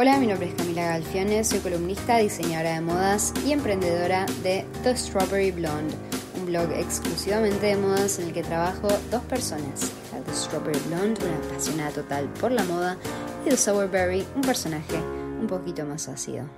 Hola, 0.00 0.16
mi 0.20 0.28
nombre 0.28 0.46
es 0.46 0.54
Camila 0.54 0.90
Galfione, 0.90 1.42
soy 1.42 1.58
columnista, 1.58 2.18
diseñadora 2.18 2.74
de 2.74 2.80
modas 2.80 3.34
y 3.44 3.50
emprendedora 3.50 4.26
de 4.44 4.64
The 4.84 4.96
Strawberry 4.96 5.50
Blonde, 5.50 5.92
un 6.38 6.46
blog 6.46 6.70
exclusivamente 6.70 7.66
de 7.66 7.76
modas 7.78 8.20
en 8.20 8.28
el 8.28 8.32
que 8.32 8.44
trabajo 8.44 8.86
dos 9.10 9.22
personas. 9.24 9.90
The 10.24 10.32
Strawberry 10.32 10.78
Blonde, 10.86 11.20
una 11.24 11.36
apasionada 11.38 11.90
total 11.90 12.32
por 12.34 12.52
la 12.52 12.62
moda, 12.62 12.96
y 13.44 13.48
The 13.48 13.56
Sourberry, 13.56 14.24
un 14.36 14.42
personaje 14.42 14.94
un 15.40 15.48
poquito 15.48 15.84
más 15.84 16.06
ácido. 16.06 16.48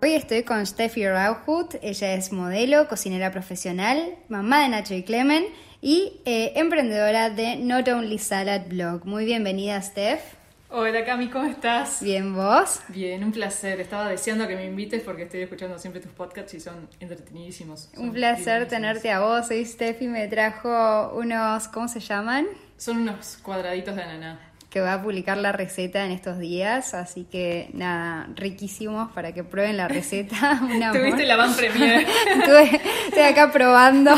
Hoy 0.00 0.14
estoy 0.14 0.42
con 0.42 0.64
Steffi 0.64 1.06
Rauhut, 1.06 1.74
ella 1.82 2.14
es 2.14 2.32
modelo, 2.32 2.88
cocinera 2.88 3.30
profesional, 3.32 4.16
mamá 4.30 4.62
de 4.62 4.70
Nacho 4.70 4.94
y 4.94 5.02
Clemen 5.02 5.44
y 5.82 6.22
eh, 6.24 6.54
emprendedora 6.56 7.28
de 7.28 7.56
Not 7.56 7.86
Only 7.86 8.16
Salad 8.16 8.62
Blog. 8.66 9.04
Muy 9.04 9.26
bienvenida, 9.26 9.82
Steph. 9.82 10.39
Hola 10.72 11.04
Cami, 11.04 11.28
¿cómo 11.28 11.46
estás? 11.46 12.00
Bien, 12.00 12.32
¿vos? 12.32 12.80
Bien, 12.86 13.24
un 13.24 13.32
placer. 13.32 13.80
Estaba 13.80 14.08
deseando 14.08 14.46
que 14.46 14.54
me 14.54 14.64
invites 14.64 15.02
porque 15.02 15.24
estoy 15.24 15.40
escuchando 15.42 15.76
siempre 15.80 16.00
tus 16.00 16.12
podcasts 16.12 16.54
y 16.54 16.60
son 16.60 16.88
entretenidísimos. 17.00 17.90
un 17.96 18.12
placer 18.12 18.68
tenerte 18.68 19.10
a 19.10 19.18
vos. 19.18 19.48
Soy 19.48 19.64
Steffi, 19.64 20.06
me 20.06 20.28
trajo 20.28 21.12
unos, 21.14 21.66
¿cómo 21.66 21.88
se 21.88 21.98
llaman? 21.98 22.46
Son 22.76 22.98
unos 22.98 23.38
cuadraditos 23.42 23.96
de 23.96 24.02
ananá 24.02 24.49
que 24.70 24.80
va 24.80 24.94
a 24.94 25.02
publicar 25.02 25.36
la 25.36 25.50
receta 25.50 26.06
en 26.06 26.12
estos 26.12 26.38
días, 26.38 26.94
así 26.94 27.24
que 27.24 27.70
nada, 27.72 28.28
riquísimos 28.36 29.10
para 29.10 29.32
que 29.32 29.42
prueben 29.42 29.76
la 29.76 29.88
receta. 29.88 30.60
Tuviste 30.92 31.26
la 31.26 31.34
van 31.34 31.54
premier. 31.56 32.06
estoy 33.06 33.22
acá 33.22 33.50
probando 33.50 34.14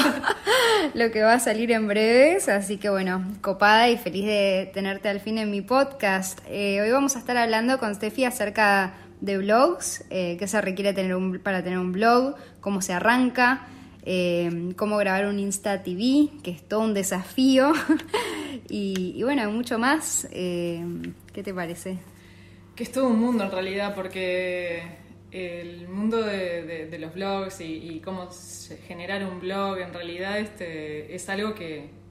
lo 0.95 1.11
que 1.11 1.23
va 1.23 1.34
a 1.34 1.41
salir 1.41 1.73
en 1.73 1.88
breves, 1.88 2.51
así 2.51 2.77
que 2.77 2.91
bueno, 2.91 3.25
copada 3.41 3.88
y 3.88 3.97
feliz 3.97 4.27
de 4.27 4.70
tenerte 4.75 5.09
al 5.09 5.20
fin 5.20 5.38
en 5.38 5.51
mi 5.51 5.62
podcast. 5.62 6.38
Eh, 6.47 6.83
hoy 6.83 6.91
vamos 6.91 7.16
a 7.16 7.19
estar 7.19 7.39
hablando 7.39 7.78
con 7.78 7.95
Steffi 7.95 8.27
acerca 8.27 8.92
de 9.23 9.39
blogs, 9.39 10.05
eh, 10.11 10.37
qué 10.39 10.47
se 10.47 10.61
requiere 10.61 10.92
tener 10.92 11.14
un, 11.14 11.39
para 11.39 11.64
tener 11.64 11.78
un 11.78 11.92
blog, 11.92 12.34
cómo 12.61 12.83
se 12.83 12.92
arranca. 12.92 13.67
Eh, 14.05 14.73
cómo 14.75 14.97
grabar 14.97 15.27
un 15.27 15.39
Insta 15.39 15.84
TV, 15.84 16.28
que 16.42 16.50
es 16.50 16.69
todo 16.69 16.80
un 16.80 16.92
desafío. 16.92 17.73
Y, 18.68 19.22
bueno, 19.22 19.50
mucho 19.50 19.78
más. 19.78 20.27
Eh, 20.30 20.84
¿Qué 21.32 21.42
te 21.42 21.52
parece? 21.52 21.98
Que 22.74 22.84
es 22.84 22.92
todo 22.92 23.08
un 23.08 23.20
mundo 23.20 23.44
en 23.44 23.50
realidad, 23.50 23.94
porque 23.94 24.82
el 25.30 25.88
mundo 25.88 26.22
de, 26.22 26.96
los 26.98 27.14
blogs 27.14 27.60
y, 27.60 28.00
cómo 28.05 28.28
generar 28.86 29.24
un 29.24 29.40
blog 29.40 29.78
en 29.78 29.92
realidad 29.92 30.38
este, 30.38 31.14
es 31.14 31.28
algo 31.28 31.55
que, 31.55 32.02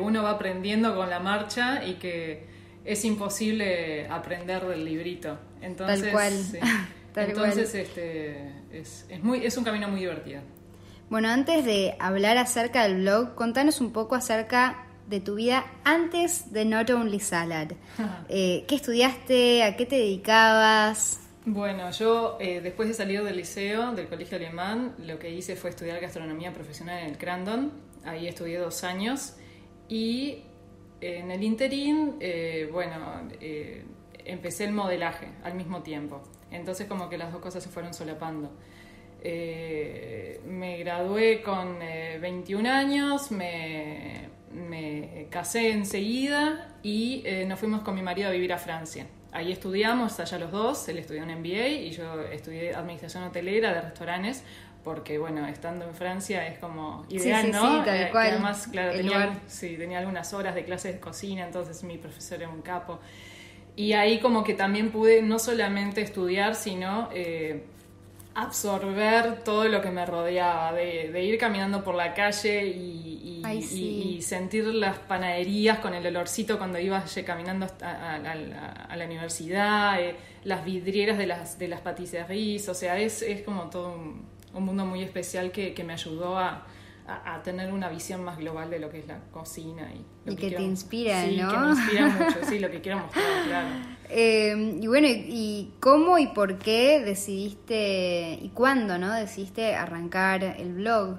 uno 0.00 0.22
va 0.22 0.32
aprendiendo 0.32 0.94
con 0.94 1.08
la 1.08 1.18
marcha 1.18 1.82
y 1.82 1.94
que 1.94 2.44
es 2.84 3.04
imposible 3.06 4.06
aprender 4.08 4.66
del 4.66 4.84
librito. 4.84 5.38
Entonces, 5.62 6.02
Tal 7.14 7.32
cual. 7.32 7.50
Entonces 7.50 7.74
Este, 7.74 8.52
es, 8.70 9.06
es, 9.08 9.22
muy, 9.22 9.46
es 9.46 9.56
un 9.56 9.64
camino 9.64 9.88
muy 9.88 10.00
divertido. 10.00 10.42
Bueno, 11.08 11.28
antes 11.28 11.64
de 11.64 11.96
hablar 11.98 12.36
acerca 12.36 12.82
del 12.82 13.00
blog, 13.00 13.34
contanos 13.34 13.80
un 13.80 13.92
poco 13.92 14.14
acerca 14.14 14.87
de 15.08 15.20
tu 15.20 15.36
vida 15.36 15.66
antes 15.84 16.52
de 16.52 16.64
Not 16.64 16.90
Only 16.90 17.20
Salad. 17.20 17.72
Eh, 18.28 18.64
¿Qué 18.68 18.74
estudiaste? 18.74 19.62
¿A 19.62 19.76
qué 19.76 19.86
te 19.86 19.96
dedicabas? 19.96 21.20
Bueno, 21.46 21.90
yo 21.92 22.36
eh, 22.40 22.60
después 22.60 22.88
de 22.88 22.94
salir 22.94 23.22
del 23.24 23.36
liceo, 23.36 23.92
del 23.92 24.06
colegio 24.06 24.36
alemán, 24.36 24.94
lo 24.98 25.18
que 25.18 25.30
hice 25.30 25.56
fue 25.56 25.70
estudiar 25.70 25.98
gastronomía 26.00 26.52
profesional 26.52 26.98
en 26.98 27.06
el 27.06 27.18
Crandon. 27.18 27.72
Ahí 28.04 28.28
estudié 28.28 28.58
dos 28.58 28.84
años 28.84 29.34
y 29.88 30.42
en 31.00 31.30
el 31.30 31.42
interín, 31.42 32.16
eh, 32.20 32.68
bueno, 32.70 33.28
empecé 34.24 34.64
el 34.64 34.72
modelaje 34.72 35.28
al 35.42 35.54
mismo 35.54 35.82
tiempo. 35.82 36.22
Entonces 36.50 36.86
como 36.86 37.08
que 37.08 37.18
las 37.18 37.32
dos 37.32 37.40
cosas 37.40 37.62
se 37.62 37.70
fueron 37.70 37.94
solapando. 37.94 38.50
Eh, 39.20 40.40
me 40.46 40.78
gradué 40.78 41.42
con 41.42 41.78
21 41.78 42.68
eh, 42.68 42.72
años, 42.72 43.30
me, 43.32 44.28
casé 45.30 45.72
enseguida 45.72 46.68
y 46.82 47.22
eh, 47.24 47.44
nos 47.46 47.58
fuimos 47.58 47.82
con 47.82 47.94
mi 47.94 48.02
marido 48.02 48.28
a 48.28 48.32
vivir 48.32 48.52
a 48.52 48.58
Francia. 48.58 49.06
Ahí 49.32 49.52
estudiamos, 49.52 50.18
allá 50.20 50.38
los 50.38 50.50
dos, 50.50 50.88
él 50.88 50.98
estudió 50.98 51.22
un 51.22 51.30
MBA 51.30 51.68
y 51.68 51.90
yo 51.90 52.22
estudié 52.22 52.74
administración 52.74 53.24
hotelera 53.24 53.74
de 53.74 53.82
restaurantes, 53.82 54.42
porque 54.82 55.18
bueno, 55.18 55.46
estando 55.46 55.84
en 55.84 55.94
Francia 55.94 56.46
es 56.46 56.58
como 56.58 57.04
ideal, 57.10 57.50
¿no? 57.50 57.78
Sí, 57.78 57.84
tal 57.84 58.10
cual. 58.10 58.26
además, 58.28 58.68
claro, 58.68 58.92
tenía, 58.92 59.38
sí, 59.46 59.76
tenía 59.76 59.98
algunas 59.98 60.32
horas 60.32 60.54
de 60.54 60.64
clases 60.64 60.94
de 60.94 61.00
cocina, 61.00 61.44
entonces 61.44 61.84
mi 61.84 61.98
profesor 61.98 62.38
era 62.38 62.48
un 62.48 62.62
capo. 62.62 63.00
Y 63.76 63.92
ahí 63.92 64.18
como 64.18 64.44
que 64.44 64.54
también 64.54 64.90
pude 64.90 65.20
no 65.22 65.38
solamente 65.38 66.00
estudiar, 66.00 66.54
sino 66.54 67.10
absorber 68.38 69.42
todo 69.42 69.64
lo 69.64 69.82
que 69.82 69.90
me 69.90 70.06
rodeaba, 70.06 70.72
de, 70.72 71.24
ir 71.24 71.38
caminando 71.38 71.82
por 71.82 71.96
la 71.96 72.14
calle 72.14 72.66
y, 72.66 73.37
sentir 74.22 74.64
las 74.64 74.98
panaderías 74.98 75.78
con 75.78 75.94
el 75.94 76.06
olorcito 76.06 76.58
cuando 76.58 76.78
iba 76.78 77.04
caminando 77.24 77.66
a, 77.82 78.18
la 78.96 79.04
universidad, 79.04 80.00
eh, 80.00 80.16
las 80.44 80.64
vidrieras 80.64 81.18
de 81.18 81.26
las, 81.26 81.58
de 81.58 81.68
las 81.68 81.80
patisseries, 81.80 82.68
o 82.68 82.74
sea, 82.74 82.98
es, 82.98 83.22
es 83.22 83.42
como 83.42 83.70
todo 83.70 83.94
un, 83.94 84.38
mundo 84.64 84.84
muy 84.84 85.02
especial 85.02 85.52
que 85.52 85.84
me 85.84 85.92
ayudó 85.92 86.36
a, 86.36 86.66
a, 87.08 87.42
tener 87.42 87.72
una 87.72 87.88
visión 87.88 88.22
más 88.22 88.36
global 88.36 88.68
de 88.70 88.78
lo 88.78 88.90
que 88.90 88.98
es 88.98 89.06
la 89.06 89.18
cocina 89.30 89.90
y, 90.26 90.36
que, 90.36 90.50
te 90.50 90.62
inspira, 90.62 91.24
sí, 91.24 91.38
¿no? 91.38 91.50
que 91.50 91.58
me 91.58 91.70
inspira 91.70 92.06
mucho, 92.18 92.38
sí, 92.46 92.58
lo 92.58 92.70
que 92.70 92.80
quiero 92.82 92.98
mostrar, 92.98 93.44
claro. 93.46 93.68
Eh, 94.10 94.78
y 94.80 94.86
bueno, 94.86 95.08
y, 95.08 95.72
cómo 95.80 96.18
y 96.18 96.28
por 96.28 96.58
qué 96.58 97.00
decidiste, 97.00 98.38
y 98.40 98.50
cuándo, 98.50 98.98
¿no? 98.98 99.12
Decidiste 99.14 99.74
arrancar 99.74 100.44
el 100.44 100.74
blog? 100.74 101.18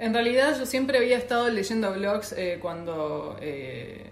En 0.00 0.14
realidad 0.14 0.58
yo 0.58 0.66
siempre 0.66 0.98
había 0.98 1.18
estado 1.18 1.48
leyendo 1.50 1.92
blogs 1.92 2.32
eh, 2.32 2.58
cuando, 2.60 3.36
eh, 3.40 4.10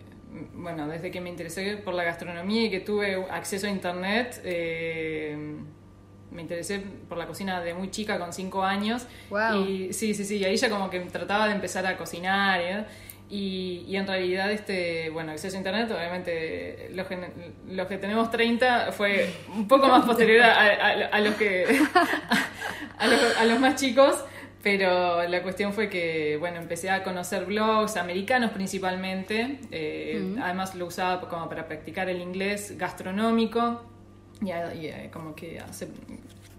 bueno, 0.54 0.86
desde 0.86 1.10
que 1.10 1.20
me 1.20 1.30
interesé 1.30 1.78
por 1.78 1.94
la 1.94 2.04
gastronomía 2.04 2.64
y 2.64 2.70
que 2.70 2.80
tuve 2.80 3.24
acceso 3.30 3.66
a 3.66 3.70
internet, 3.70 4.40
me 6.30 6.42
interesé 6.42 6.82
por 7.08 7.18
la 7.18 7.26
cocina 7.26 7.60
de 7.60 7.74
muy 7.74 7.90
chica, 7.90 8.18
con 8.18 8.32
cinco 8.32 8.62
años. 8.62 9.06
Y 9.56 9.92
sí, 9.92 10.14
sí, 10.14 10.24
sí, 10.24 10.36
y 10.36 10.44
ahí 10.44 10.56
ya 10.56 10.68
como 10.68 10.90
que 10.90 11.00
trataba 11.00 11.46
de 11.46 11.54
empezar 11.54 11.86
a 11.86 11.96
cocinar. 11.96 12.60
¿eh? 12.60 12.84
Y, 13.30 13.84
y, 13.86 13.96
en 13.96 14.06
realidad, 14.06 14.50
este, 14.50 15.10
bueno, 15.10 15.32
acceso 15.32 15.56
a 15.56 15.58
internet, 15.58 15.90
obviamente, 15.90 16.90
los 16.94 17.06
que, 17.06 17.18
los 17.68 17.86
que 17.86 17.98
tenemos 17.98 18.30
30 18.30 18.92
fue 18.92 19.30
un 19.54 19.68
poco 19.68 19.88
más 19.88 20.04
posterior 20.04 20.42
a, 20.42 21.20
los 21.20 21.34
que 21.34 21.64
a, 22.98 23.44
los, 23.44 23.60
más 23.60 23.76
chicos. 23.76 24.24
Pero 24.62 25.26
la 25.28 25.42
cuestión 25.42 25.72
fue 25.72 25.88
que, 25.88 26.36
bueno, 26.38 26.58
empecé 26.58 26.90
a 26.90 27.04
conocer 27.04 27.44
blogs 27.44 27.96
americanos 27.96 28.50
principalmente. 28.50 29.60
Eh, 29.70 30.36
además 30.42 30.74
lo 30.74 30.86
usaba 30.86 31.28
como 31.28 31.48
para 31.48 31.66
practicar 31.66 32.08
el 32.08 32.20
inglés 32.20 32.76
gastronómico 32.76 33.82
y, 34.40 34.50
y 34.50 35.08
como 35.12 35.34
que 35.34 35.60
hace, 35.60 35.88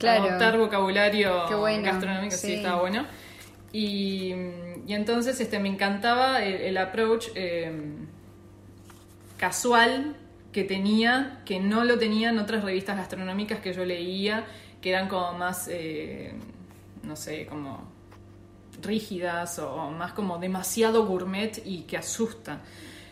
adoptar 0.07 0.57
vocabulario 0.57 1.45
gastronómico, 1.83 2.35
sí. 2.35 2.53
estaba 2.53 2.79
bueno. 2.79 3.05
Y, 3.71 4.33
y, 4.87 4.93
entonces 4.93 5.39
este, 5.39 5.59
me 5.59 5.69
encantaba 5.69 6.43
el, 6.43 6.77
approach 6.77 7.27
eh, 7.35 7.71
casual 9.37 10.15
que 10.51 10.63
tenía, 10.63 11.41
que 11.45 11.59
no 11.59 11.83
lo 11.83 11.99
tenía 11.99 12.29
en 12.29 12.39
otras 12.39 12.63
revistas 12.63 12.97
gastronómicas 12.97 13.59
que 13.59 13.73
yo 13.73 13.85
leía, 13.85 14.45
que 14.81 14.89
eran 14.89 15.07
como 15.07 15.33
más, 15.33 15.67
eh, 15.71 16.33
no 17.09 17.15
sé, 17.15 17.45
como 17.47 17.91
rígidas 18.81 19.59
o 19.59 19.91
más 19.91 20.13
como 20.13 20.37
demasiado 20.37 21.05
gourmet 21.05 21.61
y 21.65 21.81
que 21.81 21.97
asusta. 21.97 22.61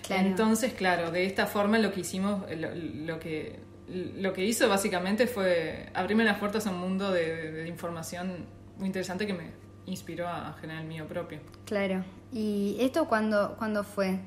Entonces, 0.09 0.73
claro, 0.73 1.11
de 1.11 1.25
esta 1.25 1.47
forma 1.47 1.77
lo 1.79 1.91
que 1.91 1.99
hicimos, 1.99 2.43
lo 2.49 3.19
que 3.19 3.59
lo 3.87 4.33
que 4.33 4.43
hizo 4.45 4.67
básicamente 4.67 5.27
fue 5.27 5.87
abrirme 5.93 6.23
las 6.23 6.39
puertas 6.39 6.67
a 6.67 6.71
un 6.71 6.79
mundo 6.79 7.11
de, 7.11 7.65
información 7.67 8.45
muy 8.77 8.87
interesante 8.87 9.25
que 9.25 9.33
me 9.33 9.51
inspiró 9.85 10.27
a, 10.27 10.53
generar 10.59 10.81
el 10.81 10.87
mío 10.87 11.07
propio. 11.07 11.39
Claro. 11.65 12.03
¿Y 12.31 12.77
esto 12.79 13.07
cuándo, 13.07 13.55
cuándo 13.57 13.83
fue? 13.83 14.19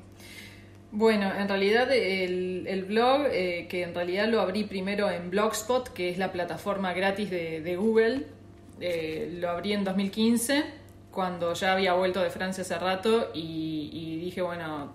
Bueno, 0.91 1.31
en 1.33 1.47
realidad 1.47 1.89
el, 1.91 2.85
blog, 2.85 3.27
eh, 3.31 3.67
que 3.69 3.83
en 3.83 3.93
realidad 3.93 4.27
lo 4.27 4.41
abrí 4.41 4.63
primero 4.63 5.09
en 5.09 5.29
Blogspot, 5.29 5.93
que 5.93 6.09
es 6.09 6.17
la 6.17 6.31
plataforma 6.31 6.93
gratis 6.93 7.29
de, 7.29 7.75
Google, 7.77 8.25
eh, 8.81 9.37
lo 9.39 9.49
abrí 9.49 9.73
en 9.73 9.83
2015, 9.83 10.63
cuando 11.11 11.53
ya 11.53 11.73
había 11.73 11.93
vuelto 11.93 12.21
de 12.21 12.29
Francia 12.29 12.63
hace 12.63 12.77
rato 12.77 13.31
y, 13.33 13.89
y 13.93 14.19
dije, 14.19 14.41
bueno, 14.41 14.93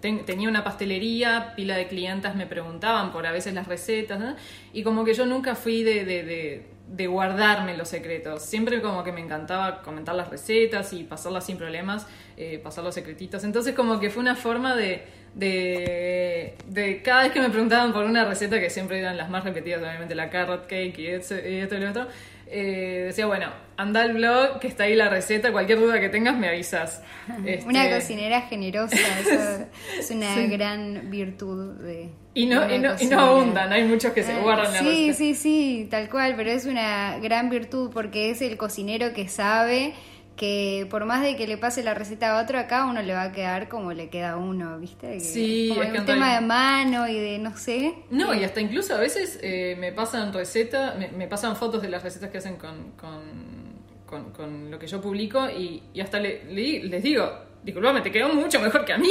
tenía 0.00 0.48
una 0.48 0.64
pastelería, 0.64 1.52
pila 1.54 1.76
de 1.76 1.86
clientas 1.86 2.34
me 2.34 2.46
preguntaban 2.46 3.12
por 3.12 3.26
a 3.26 3.32
veces 3.32 3.54
las 3.54 3.68
recetas, 3.68 4.36
y 4.72 4.82
como 4.82 5.04
que 5.04 5.14
yo 5.14 5.24
nunca 5.24 5.54
fui 5.54 5.82
de, 5.82 6.04
de, 6.04 7.06
guardarme 7.06 7.76
los 7.76 7.88
secretos, 7.88 8.42
siempre 8.42 8.80
como 8.80 9.04
que 9.04 9.12
me 9.12 9.20
encantaba 9.20 9.82
comentar 9.82 10.14
las 10.14 10.30
recetas 10.30 10.92
y 10.92 11.04
pasarlas 11.04 11.46
sin 11.46 11.56
problemas, 11.56 12.06
eh, 12.36 12.58
pasar 12.62 12.82
los 12.82 12.94
secretitos, 12.94 13.44
entonces 13.44 13.74
como 13.74 14.00
que 14.00 14.10
fue 14.10 14.20
una 14.20 14.34
forma 14.34 14.74
de, 14.74 15.04
de, 15.34 16.56
de 16.66 17.02
cada 17.02 17.22
vez 17.22 17.32
que 17.32 17.40
me 17.40 17.50
preguntaban 17.50 17.92
por 17.92 18.04
una 18.04 18.24
receta, 18.24 18.58
que 18.58 18.70
siempre 18.70 18.98
eran 18.98 19.16
las 19.16 19.30
más 19.30 19.44
repetidas, 19.44 19.80
obviamente 19.80 20.14
la 20.14 20.28
carrot 20.28 20.66
cake 20.66 20.98
y 20.98 21.06
esto 21.06 21.36
y 21.36 21.80
lo 21.80 21.90
otro, 21.90 22.06
eh, 22.50 23.04
decía, 23.06 23.26
bueno, 23.26 23.46
anda 23.76 24.02
al 24.02 24.12
blog, 24.14 24.58
que 24.60 24.66
está 24.68 24.84
ahí 24.84 24.94
la 24.94 25.08
receta, 25.08 25.52
cualquier 25.52 25.78
duda 25.80 26.00
que 26.00 26.08
tengas 26.08 26.36
me 26.36 26.48
avisas. 26.48 27.02
Este, 27.46 27.68
Una 27.68 27.90
cocinera 27.90 28.42
generosa, 28.42 28.96
eso 29.20 29.66
es 29.98 30.10
una 30.10 30.34
gran 30.46 31.10
virtud 31.10 31.74
de. 31.82 32.08
Y 32.34 32.46
no, 32.46 32.66
de 32.66 32.76
y, 32.76 32.78
no, 32.78 32.94
y 32.98 33.06
no 33.06 33.20
abundan, 33.20 33.72
hay 33.72 33.84
muchos 33.84 34.12
que 34.12 34.22
se 34.22 34.32
Eh, 34.32 34.40
guardan 34.40 34.72
la 34.72 34.78
Sí, 34.80 35.08
receta. 35.08 35.14
sí, 35.18 35.34
sí, 35.34 35.88
tal 35.90 36.08
cual, 36.08 36.34
pero 36.36 36.50
es 36.50 36.64
una 36.66 37.18
gran 37.18 37.50
virtud 37.50 37.90
porque 37.92 38.30
es 38.30 38.40
el 38.42 38.56
cocinero 38.56 39.12
que 39.12 39.28
sabe 39.28 39.92
que 40.38 40.86
por 40.88 41.04
más 41.04 41.20
de 41.22 41.36
que 41.36 41.46
le 41.46 41.58
pase 41.58 41.82
la 41.82 41.92
receta 41.92 42.38
a 42.38 42.42
otro, 42.42 42.58
acá 42.58 42.86
uno 42.86 43.02
le 43.02 43.12
va 43.12 43.24
a 43.24 43.32
quedar 43.32 43.68
como 43.68 43.92
le 43.92 44.08
queda 44.08 44.30
a 44.32 44.36
uno, 44.38 44.78
¿viste? 44.78 45.14
Que 45.14 45.20
Sí, 45.20 45.66
como 45.68 45.82
es 45.82 45.92
que 45.92 45.98
un 45.98 46.06
tema 46.06 46.34
de 46.34 46.40
mano 46.40 47.06
y 47.08 47.18
de 47.18 47.38
no 47.38 47.54
sé. 47.56 47.94
No, 48.08 48.32
y 48.32 48.44
hasta 48.44 48.60
incluso 48.62 48.94
a 48.94 48.98
veces 48.98 49.38
eh, 49.42 49.76
me 49.78 49.92
pasan 49.92 50.32
recetas, 50.32 50.96
me, 50.96 51.08
me 51.08 51.28
pasan 51.28 51.56
fotos 51.56 51.82
de 51.82 51.88
las 51.90 52.02
recetas 52.02 52.30
que 52.30 52.38
hacen 52.38 52.56
con, 52.56 52.92
con, 52.92 53.20
con- 54.06 54.30
con 54.32 54.70
lo 54.70 54.78
que 54.78 54.86
yo 54.86 55.00
publico 55.02 55.50
y, 55.50 55.82
y 55.92 56.00
hasta 56.00 56.18
le- 56.20 56.44
le- 56.44 56.84
les 56.84 57.02
digo, 57.02 57.28
disculpame, 57.68 58.00
te 58.00 58.10
quedó 58.10 58.28
mucho 58.32 58.58
mejor 58.60 58.84
que 58.84 58.92
a 58.94 58.98
mí. 58.98 59.08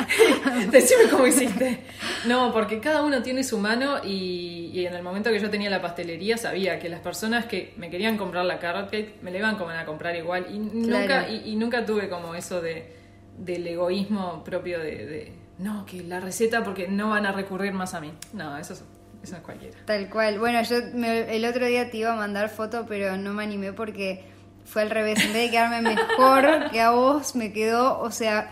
Decime 0.70 1.04
cómo 1.10 1.26
hiciste. 1.26 1.78
No, 2.26 2.52
porque 2.52 2.78
cada 2.80 3.02
uno 3.02 3.22
tiene 3.22 3.42
su 3.44 3.58
mano 3.58 3.98
y, 4.04 4.70
y 4.72 4.86
en 4.86 4.94
el 4.94 5.02
momento 5.02 5.30
que 5.30 5.38
yo 5.40 5.50
tenía 5.50 5.70
la 5.70 5.80
pastelería 5.82 6.36
sabía 6.36 6.78
que 6.78 6.88
las 6.88 7.00
personas 7.00 7.46
que 7.46 7.74
me 7.76 7.90
querían 7.90 8.16
comprar 8.16 8.44
la 8.44 8.58
carrot 8.58 8.90
cake 8.90 9.22
me 9.22 9.30
la 9.30 9.38
iban 9.38 9.56
como 9.56 9.70
a 9.70 9.84
comprar 9.84 10.14
igual 10.16 10.46
y 10.52 10.58
nunca, 10.58 11.28
y, 11.28 11.50
y 11.50 11.56
nunca 11.56 11.84
tuve 11.84 12.08
como 12.08 12.34
eso 12.34 12.60
de, 12.60 12.92
del 13.38 13.66
egoísmo 13.66 14.44
propio 14.44 14.78
de, 14.78 15.06
de, 15.06 15.32
no, 15.58 15.84
que 15.86 16.02
la 16.02 16.20
receta 16.20 16.62
porque 16.62 16.88
no 16.88 17.10
van 17.10 17.26
a 17.26 17.32
recurrir 17.32 17.72
más 17.72 17.94
a 17.94 18.00
mí. 18.00 18.12
No, 18.32 18.56
eso 18.56 18.74
es, 18.74 18.84
eso 19.22 19.36
es 19.36 19.42
cualquiera. 19.42 19.76
Tal 19.84 20.08
cual. 20.08 20.38
Bueno, 20.38 20.62
yo 20.62 20.76
me- 20.94 21.34
el 21.34 21.44
otro 21.44 21.66
día 21.66 21.90
te 21.90 21.98
iba 21.98 22.12
a 22.12 22.16
mandar 22.16 22.48
foto, 22.50 22.86
pero 22.88 23.16
no 23.16 23.32
me 23.32 23.42
animé 23.42 23.72
porque 23.72 24.29
fue 24.64 24.82
al 24.82 24.90
revés. 24.90 25.18
En 25.24 25.32
vez 25.32 25.42
de 25.44 25.50
quedarme 25.50 25.82
mejor 25.82 26.70
que 26.70 26.80
a 26.80 26.90
vos, 26.90 27.34
me 27.34 27.52
quedó, 27.52 27.98
o 28.00 28.10
sea, 28.10 28.50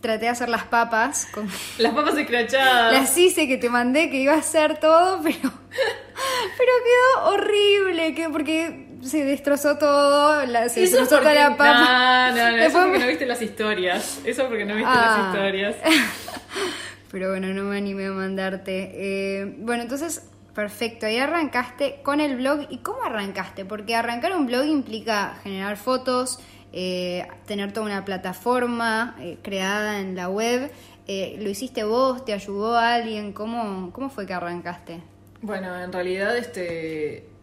traté 0.00 0.26
de 0.26 0.28
hacer 0.28 0.48
las 0.48 0.64
papas. 0.64 1.26
Con, 1.32 1.48
Las 1.78 1.94
papas 1.94 2.16
escrachadas. 2.18 2.92
las 2.92 3.16
hice 3.18 3.48
que 3.48 3.56
te 3.56 3.68
mandé, 3.70 4.10
que 4.10 4.18
iba 4.18 4.34
a 4.34 4.38
hacer 4.38 4.78
todo, 4.78 5.20
pero, 5.22 5.38
pero 5.40 6.72
quedó 6.84 7.32
horrible, 7.32 8.14
que 8.14 8.28
porque 8.28 8.88
se 9.02 9.24
destrozó 9.24 9.76
todo, 9.78 10.44
la, 10.46 10.68
se 10.68 10.84
Eso 10.84 10.96
destrozó 10.98 11.22
toda 11.22 11.34
la 11.34 11.50
papa. 11.56 12.30
No, 12.30 12.36
no, 12.36 12.56
no, 12.56 12.62
eso 12.62 12.78
porque 12.78 12.92
me- 12.92 12.98
no 13.00 13.06
viste 13.06 13.26
las 13.26 13.42
historias. 13.42 14.20
Eso 14.24 14.46
porque 14.48 14.64
no 14.64 14.74
viste 14.74 14.90
Ah. 14.92 15.16
las 15.18 15.26
historias. 15.34 15.76
Pero 17.10 17.30
bueno, 17.30 17.48
no 17.48 17.62
me 17.64 17.76
animé 17.76 18.06
a 18.06 18.10
mandarte. 18.10 18.90
Eh, 18.94 19.54
bueno, 19.58 19.82
entonces, 19.84 20.22
perfecto. 20.54 21.06
Ahí 21.06 21.18
arrancaste 21.18 22.00
con 22.02 22.20
el 22.20 22.36
blog. 22.36 22.66
¿Y 22.70 22.78
cómo 22.78 23.02
arrancaste? 23.04 23.64
Porque 23.64 23.94
arrancar 23.94 24.34
un 24.36 24.46
blog 24.46 24.64
implica 24.64 25.36
generar 25.42 25.76
fotos, 25.76 26.38
eh, 26.72 27.26
tener 27.46 27.72
toda 27.72 27.86
una 27.86 28.04
plataforma 28.04 29.16
eh, 29.20 29.38
creada 29.42 30.00
en 30.00 30.16
la 30.16 30.28
web. 30.28 30.70
Eh, 31.06 31.36
¿Lo 31.40 31.50
hiciste 31.50 31.84
vos? 31.84 32.24
¿Te 32.24 32.32
ayudó 32.32 32.76
alguien? 32.78 33.32
¿Cómo, 33.32 33.92
¿Cómo 33.92 34.08
fue 34.08 34.26
que 34.26 34.32
arrancaste? 34.34 35.00
Bueno, 35.42 35.78
en 35.78 35.92
realidad, 35.92 36.36
este. 36.36 37.33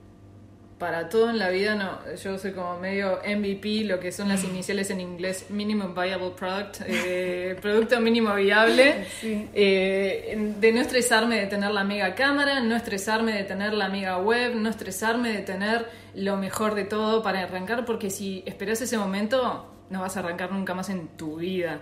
Para 0.81 1.09
todo 1.09 1.29
en 1.29 1.37
la 1.37 1.51
vida, 1.51 1.75
no. 1.75 1.99
Yo 2.15 2.39
soy 2.39 2.53
como 2.53 2.79
medio 2.79 3.19
MVP, 3.23 3.83
lo 3.83 3.99
que 3.99 4.11
son 4.11 4.29
las 4.29 4.43
iniciales 4.43 4.89
en 4.89 4.99
inglés, 4.99 5.45
Minimum 5.51 5.93
Viable 5.93 6.31
Product, 6.31 6.77
eh, 6.87 7.55
producto 7.61 8.01
mínimo 8.01 8.33
viable. 8.33 9.05
Sí. 9.19 9.47
Eh, 9.53 10.55
de 10.59 10.71
no 10.71 10.81
estresarme 10.81 11.39
de 11.39 11.45
tener 11.45 11.69
la 11.69 11.83
mega 11.83 12.15
cámara, 12.15 12.61
no 12.61 12.75
estresarme 12.75 13.31
de 13.31 13.43
tener 13.43 13.75
la 13.75 13.89
mega 13.89 14.17
web, 14.17 14.55
no 14.55 14.69
estresarme 14.69 15.31
de 15.31 15.43
tener 15.43 15.85
lo 16.15 16.37
mejor 16.37 16.73
de 16.73 16.85
todo 16.85 17.21
para 17.21 17.41
arrancar, 17.41 17.85
porque 17.85 18.09
si 18.09 18.41
esperas 18.47 18.81
ese 18.81 18.97
momento, 18.97 19.71
no 19.91 20.01
vas 20.01 20.17
a 20.17 20.21
arrancar 20.21 20.51
nunca 20.51 20.73
más 20.73 20.89
en 20.89 21.09
tu 21.09 21.35
vida. 21.35 21.81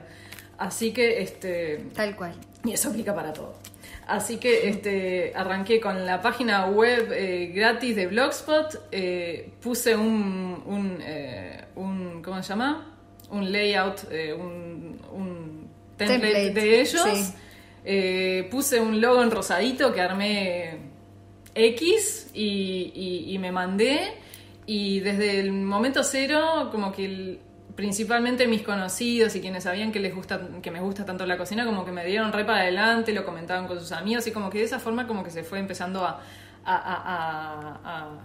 Así 0.57 0.91
que, 0.91 1.21
este, 1.21 1.85
Tal 1.95 2.17
cual. 2.17 2.33
y 2.65 2.73
eso 2.73 2.89
aplica 2.89 3.15
para 3.15 3.31
todo. 3.31 3.55
Así 4.09 4.37
que 4.37 4.67
este, 4.69 5.31
arranqué 5.35 5.79
con 5.79 6.05
la 6.05 6.21
página 6.21 6.65
web 6.67 7.11
eh, 7.13 7.51
gratis 7.53 7.95
de 7.95 8.07
Blogspot, 8.07 8.87
eh, 8.91 9.51
puse 9.61 9.95
un, 9.95 10.63
un, 10.65 10.97
eh, 11.01 11.65
un- 11.75 12.21
¿cómo 12.23 12.41
se 12.41 12.49
llama? 12.49 12.95
Un 13.31 13.51
layout, 13.51 14.05
un, 14.37 14.99
un 15.13 15.69
template, 15.97 16.21
Template, 16.21 16.53
de 16.53 16.81
ellos. 16.81 17.03
sí. 17.13 18.45
Puse 18.49 18.79
un 18.79 18.99
logo 18.99 19.21
en 19.23 19.31
rosadito 19.31 19.93
que 19.93 20.01
armé 20.01 20.77
X 21.55 22.29
y, 22.33 22.91
y- 22.95 23.33
y 23.33 23.37
me 23.39 23.51
mandé. 23.51 23.99
Y 24.65 24.99
desde 24.99 25.39
el 25.39 25.51
momento 25.51 26.03
cero, 26.03 26.69
como 26.71 26.91
que 26.91 27.05
el- 27.05 27.39
principalmente 27.79 28.45
mis 28.45 28.61
conocidos 28.61 29.33
y 29.37 29.39
quienes 29.39 29.63
sabían 29.63 29.93
que 29.93 30.01
les 30.01 30.13
gusta, 30.13 30.41
que 30.61 30.69
me 30.69 30.81
gusta 30.81 31.05
tanto 31.05 31.25
la 31.25 31.37
cocina, 31.37 31.63
como 31.65 31.85
que 31.85 31.93
me 31.93 32.05
dieron 32.05 32.33
re 32.33 32.43
para 32.43 32.59
adelante, 32.63 33.13
lo 33.13 33.23
comentaban 33.23 33.67
con 33.67 33.79
sus 33.79 33.93
amigos 33.93 34.27
y 34.27 34.31
como 34.31 34.49
que 34.49 34.57
de 34.57 34.65
esa 34.65 34.79
forma 34.79 35.07
como 35.07 35.23
que 35.23 35.29
se 35.31 35.43
fue 35.43 35.59
empezando 35.59 36.05
a, 36.05 36.19
a, 36.65 36.75
a- 36.75 37.79
a- 37.85 38.19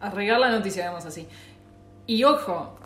a- 0.00 0.10
regar 0.12 0.40
la 0.40 0.48
noticia, 0.50 0.80
digamos 0.84 1.04
así. 1.04 1.26
Y 2.06 2.24
ojo, 2.24 2.80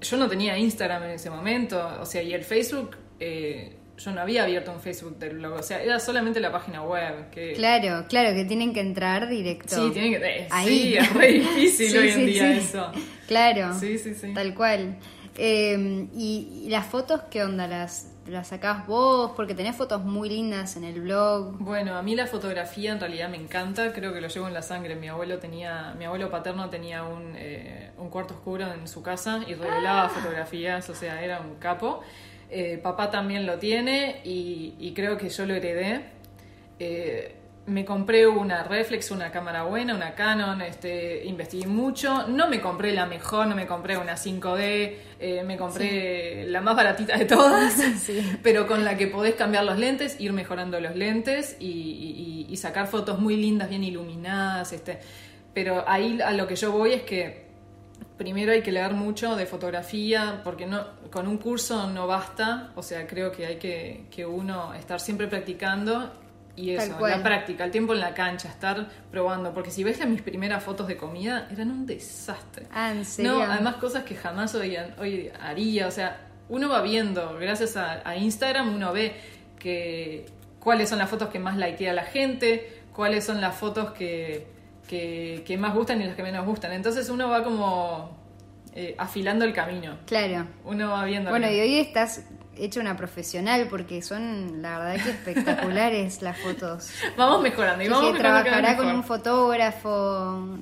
yo 0.00 0.16
no 0.16 0.28
tenía 0.28 0.56
Instagram 0.56 1.02
en 1.02 1.10
ese 1.10 1.28
momento, 1.28 1.84
o 2.00 2.06
sea, 2.06 2.22
y 2.22 2.32
el 2.32 2.44
Facebook, 2.44 2.96
eh, 3.18 3.76
yo 3.98 4.12
no 4.12 4.20
había 4.20 4.44
abierto 4.44 4.70
un 4.70 4.78
Facebook 4.80 5.18
del 5.18 5.38
blog, 5.38 5.54
o 5.54 5.62
sea, 5.64 5.82
era 5.82 5.98
solamente 5.98 6.38
la 6.38 6.52
página 6.52 6.82
web. 6.82 7.30
Que, 7.30 7.54
Claro, 7.54 8.06
claro, 8.08 8.32
que 8.32 8.44
tienen 8.44 8.72
que 8.72 8.78
entrar 8.80 9.28
directo. 9.28 9.74
Sí, 9.74 9.90
tienen 9.92 10.12
que. 10.20 10.24
eh, 10.26 10.46
Ahí. 10.52 10.68
Sí, 10.68 10.94
es 10.96 11.12
re 11.14 11.32
difícil 11.32 11.90
Sí, 11.90 11.98
hoy 11.98 12.08
en 12.10 12.14
sí, 12.14 12.26
día 12.26 12.52
eso. 12.56 12.92
Claro. 13.26 13.74
Sí, 13.78 13.98
sí, 13.98 14.14
sí. 14.14 14.34
Tal 14.34 14.54
cual. 14.54 14.96
Eh, 15.36 16.08
y, 16.14 16.62
y 16.64 16.68
las 16.68 16.86
fotos 16.86 17.22
qué 17.30 17.42
onda? 17.42 17.66
¿Las, 17.66 18.12
¿Las 18.26 18.48
sacás 18.48 18.86
vos? 18.86 19.32
Porque 19.34 19.54
tenés 19.54 19.74
fotos 19.76 20.04
muy 20.04 20.28
lindas 20.28 20.76
en 20.76 20.84
el 20.84 21.00
blog. 21.00 21.58
Bueno, 21.58 21.96
a 21.96 22.02
mí 22.02 22.14
la 22.14 22.26
fotografía 22.26 22.92
en 22.92 23.00
realidad 23.00 23.28
me 23.28 23.36
encanta, 23.36 23.92
creo 23.92 24.12
que 24.12 24.20
lo 24.20 24.28
llevo 24.28 24.46
en 24.46 24.54
la 24.54 24.62
sangre. 24.62 24.94
Mi 24.94 25.08
abuelo 25.08 25.38
tenía, 25.38 25.94
mi 25.98 26.04
abuelo 26.04 26.30
paterno 26.30 26.70
tenía 26.70 27.02
un, 27.02 27.34
eh, 27.36 27.90
un 27.98 28.10
cuarto 28.10 28.34
oscuro 28.34 28.72
en 28.72 28.86
su 28.86 29.02
casa 29.02 29.40
y 29.46 29.54
revelaba 29.54 30.08
fotografías, 30.08 30.88
o 30.88 30.94
sea, 30.94 31.22
era 31.22 31.40
un 31.40 31.56
capo. 31.56 32.02
Eh, 32.50 32.78
papá 32.82 33.10
también 33.10 33.46
lo 33.46 33.58
tiene 33.58 34.20
y, 34.24 34.74
y 34.78 34.94
creo 34.94 35.16
que 35.18 35.28
yo 35.28 35.44
lo 35.46 35.54
heredé. 35.54 36.04
Me 37.66 37.86
compré 37.86 38.26
una 38.26 38.62
reflex, 38.62 39.10
una 39.10 39.30
cámara 39.30 39.62
buena, 39.62 39.94
una 39.94 40.14
Canon, 40.14 40.60
este, 40.60 41.24
investigué 41.24 41.66
mucho. 41.66 42.28
No 42.28 42.46
me 42.46 42.60
compré 42.60 42.92
la 42.92 43.06
mejor, 43.06 43.46
no 43.46 43.54
me 43.56 43.66
compré 43.66 43.96
una 43.96 44.16
5D, 44.18 44.96
eh, 45.18 45.42
me 45.46 45.56
compré 45.56 46.44
la 46.46 46.60
más 46.60 46.76
baratita 46.76 47.16
de 47.16 47.24
todas, 47.24 47.72
Sí. 48.02 48.20
pero 48.42 48.66
con 48.66 48.84
la 48.84 48.98
que 48.98 49.06
podés 49.06 49.34
cambiar 49.34 49.64
los 49.64 49.78
lentes, 49.78 50.20
ir 50.20 50.34
mejorando 50.34 50.78
los 50.78 50.94
lentes 50.94 51.56
y, 51.58 51.66
y- 51.66 52.46
y 52.52 52.56
sacar 52.58 52.86
fotos 52.86 53.18
muy 53.18 53.36
lindas, 53.36 53.70
bien 53.70 53.82
iluminadas. 53.82 54.74
Este. 54.74 54.98
Pero 55.54 55.84
ahí 55.88 56.20
a 56.20 56.32
lo 56.32 56.46
que 56.46 56.56
yo 56.56 56.70
voy 56.70 56.92
es 56.92 57.02
que 57.02 57.44
primero 58.18 58.52
hay 58.52 58.60
que 58.60 58.72
leer 58.72 58.92
mucho 58.92 59.36
de 59.36 59.46
fotografía, 59.46 60.42
porque 60.44 60.66
no, 60.66 60.84
con 61.10 61.26
un 61.26 61.38
curso 61.38 61.88
no 61.88 62.06
basta, 62.06 62.72
o 62.76 62.82
sea, 62.82 63.06
creo 63.06 63.32
que 63.32 63.46
hay 63.46 63.56
que, 63.56 64.04
que 64.10 64.26
uno 64.26 64.74
estar 64.74 65.00
siempre 65.00 65.28
practicando 65.28 66.12
y 66.56 66.70
eso, 66.70 66.98
la 67.00 67.22
práctica, 67.22 67.64
el 67.64 67.70
tiempo 67.70 67.94
en 67.94 68.00
la 68.00 68.14
cancha, 68.14 68.48
estar 68.48 68.88
probando, 69.10 69.52
porque 69.52 69.70
si 69.70 69.82
ves 69.82 69.98
las 69.98 70.08
mis 70.08 70.22
primeras 70.22 70.62
fotos 70.62 70.86
de 70.86 70.96
comida, 70.96 71.48
eran 71.50 71.70
un 71.70 71.84
desastre. 71.86 72.66
Ah, 72.72 72.92
¿en 72.92 73.04
serio? 73.04 73.32
No, 73.32 73.42
además 73.42 73.76
cosas 73.76 74.04
que 74.04 74.14
jamás 74.14 74.54
hoy, 74.54 74.76
hoy 74.98 75.30
haría, 75.40 75.88
o 75.88 75.90
sea, 75.90 76.20
uno 76.48 76.68
va 76.68 76.80
viendo, 76.82 77.36
gracias 77.40 77.76
a, 77.76 78.08
a 78.08 78.16
Instagram, 78.16 78.74
uno 78.74 78.92
ve 78.92 79.14
que 79.58 80.26
cuáles 80.60 80.88
son 80.88 80.98
las 80.98 81.10
fotos 81.10 81.28
que 81.28 81.38
más 81.38 81.56
likea 81.56 81.92
la 81.92 82.04
gente, 82.04 82.82
cuáles 82.92 83.24
son 83.24 83.40
las 83.40 83.54
fotos 83.56 83.92
que, 83.92 84.46
que, 84.86 85.42
que 85.46 85.58
más 85.58 85.74
gustan 85.74 86.00
y 86.02 86.04
las 86.04 86.14
que 86.16 86.22
menos 86.22 86.46
gustan. 86.46 86.72
Entonces 86.72 87.08
uno 87.08 87.28
va 87.28 87.42
como 87.42 88.16
eh, 88.74 88.94
afilando 88.98 89.44
el 89.44 89.52
camino, 89.52 89.98
Claro. 90.06 90.46
uno 90.64 90.90
va 90.90 91.04
viendo. 91.04 91.30
Bueno, 91.30 91.50
y 91.50 91.58
hoy 91.60 91.78
estás 91.78 92.24
hecha 92.58 92.80
una 92.80 92.96
profesional 92.96 93.66
porque 93.68 94.02
son, 94.02 94.62
la 94.62 94.78
verdad, 94.78 95.04
que 95.04 95.10
espectaculares 95.10 96.22
las 96.22 96.38
fotos. 96.38 96.90
Vamos 97.16 97.42
mejorando 97.42 97.84
y 97.84 97.88
vamos 97.88 98.12
mejorando 98.12 98.42
trabajará 98.42 98.76
con 98.76 98.88
un 98.88 99.04
fotógrafo. 99.04 100.58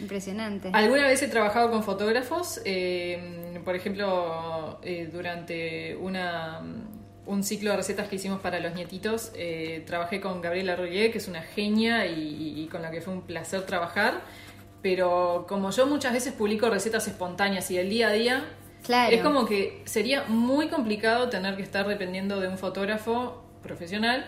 Impresionante. 0.00 0.70
Alguna 0.72 1.06
vez 1.06 1.22
he 1.22 1.28
trabajado 1.28 1.70
con 1.70 1.82
fotógrafos, 1.82 2.60
eh, 2.64 3.60
por 3.64 3.76
ejemplo, 3.76 4.80
eh, 4.82 5.08
durante 5.12 5.94
una, 5.96 6.62
un 7.26 7.44
ciclo 7.44 7.70
de 7.70 7.76
recetas 7.76 8.08
que 8.08 8.16
hicimos 8.16 8.40
para 8.40 8.60
los 8.60 8.74
nietitos, 8.74 9.32
eh, 9.34 9.84
trabajé 9.86 10.20
con 10.20 10.40
Gabriela 10.40 10.74
Royer, 10.74 11.12
que 11.12 11.18
es 11.18 11.28
una 11.28 11.42
genia 11.42 12.06
y, 12.06 12.60
y 12.60 12.66
con 12.68 12.82
la 12.82 12.90
que 12.90 13.00
fue 13.00 13.12
un 13.12 13.22
placer 13.22 13.66
trabajar, 13.66 14.22
pero 14.82 15.44
como 15.48 15.70
yo 15.70 15.86
muchas 15.86 16.12
veces 16.14 16.32
publico 16.32 16.70
recetas 16.70 17.06
espontáneas 17.06 17.70
y 17.70 17.76
del 17.76 17.90
día 17.90 18.08
a 18.08 18.12
día, 18.12 18.44
Claro. 18.84 19.14
Es 19.14 19.22
como 19.22 19.46
que 19.46 19.82
sería 19.84 20.24
muy 20.28 20.68
complicado 20.68 21.28
tener 21.28 21.56
que 21.56 21.62
estar 21.62 21.86
dependiendo 21.86 22.40
de 22.40 22.48
un 22.48 22.58
fotógrafo 22.58 23.44
profesional 23.62 24.26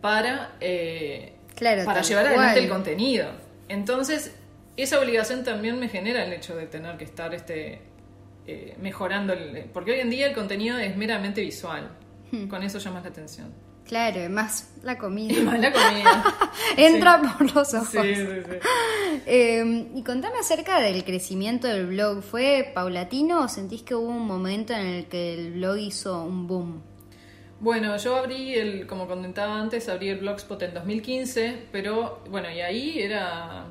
para, 0.00 0.52
eh, 0.60 1.34
Claro, 1.54 1.84
para 1.84 2.00
llevar 2.02 2.26
adelante 2.26 2.60
el 2.60 2.68
contenido. 2.70 3.26
Entonces, 3.68 4.34
esa 4.76 4.98
obligación 4.98 5.44
también 5.44 5.78
me 5.78 5.88
genera 5.88 6.24
el 6.24 6.32
hecho 6.32 6.56
de 6.56 6.66
tener 6.66 6.96
que 6.96 7.04
estar 7.04 7.34
este, 7.34 7.82
eh, 8.46 8.74
mejorando, 8.80 9.32
el- 9.34 9.66
porque 9.72 9.92
hoy 9.92 10.00
en 10.00 10.10
día 10.10 10.26
el 10.26 10.34
contenido 10.34 10.78
es 10.78 10.96
meramente 10.96 11.40
visual. 11.42 11.90
Hmm. 12.32 12.48
Con 12.48 12.62
eso 12.62 12.78
llamas 12.78 13.02
la 13.02 13.10
atención. 13.10 13.52
Claro, 13.90 14.30
más 14.30 14.70
la 14.84 14.92
Y 14.92 14.96
comida. 14.98 15.42
más 15.42 15.58
la 15.58 15.72
comida. 15.72 16.24
Entra 16.76 17.20
por 17.36 17.52
los 17.52 17.74
ojos. 17.74 17.88
Sí, 17.90 18.14
sí, 18.14 18.24
sí. 18.24 18.56
Eh, 19.26 19.88
y 19.96 20.02
contame 20.04 20.38
acerca 20.38 20.80
del 20.80 21.02
crecimiento 21.04 21.66
del 21.66 21.86
blog. 21.88 22.22
¿Fue 22.22 22.70
paulatino 22.72 23.40
o 23.40 23.48
sentís 23.48 23.82
que 23.82 23.96
hubo 23.96 24.06
un 24.10 24.24
momento 24.28 24.74
en 24.74 24.86
el 24.86 25.06
que 25.06 25.34
el 25.34 25.52
blog 25.54 25.76
hizo 25.78 26.22
un 26.22 26.46
boom? 26.46 26.82
Bueno, 27.58 27.96
yo 27.96 28.14
abrí 28.14 28.54
el, 28.54 28.86
como 28.86 29.08
comentaba 29.08 29.60
antes, 29.60 29.88
abrí 29.88 30.08
el 30.08 30.20
Blogspot 30.20 30.62
en 30.62 30.72
2015, 30.74 31.66
pero 31.72 32.22
bueno, 32.30 32.48
y 32.48 32.60
ahí 32.60 33.00
era, 33.00 33.66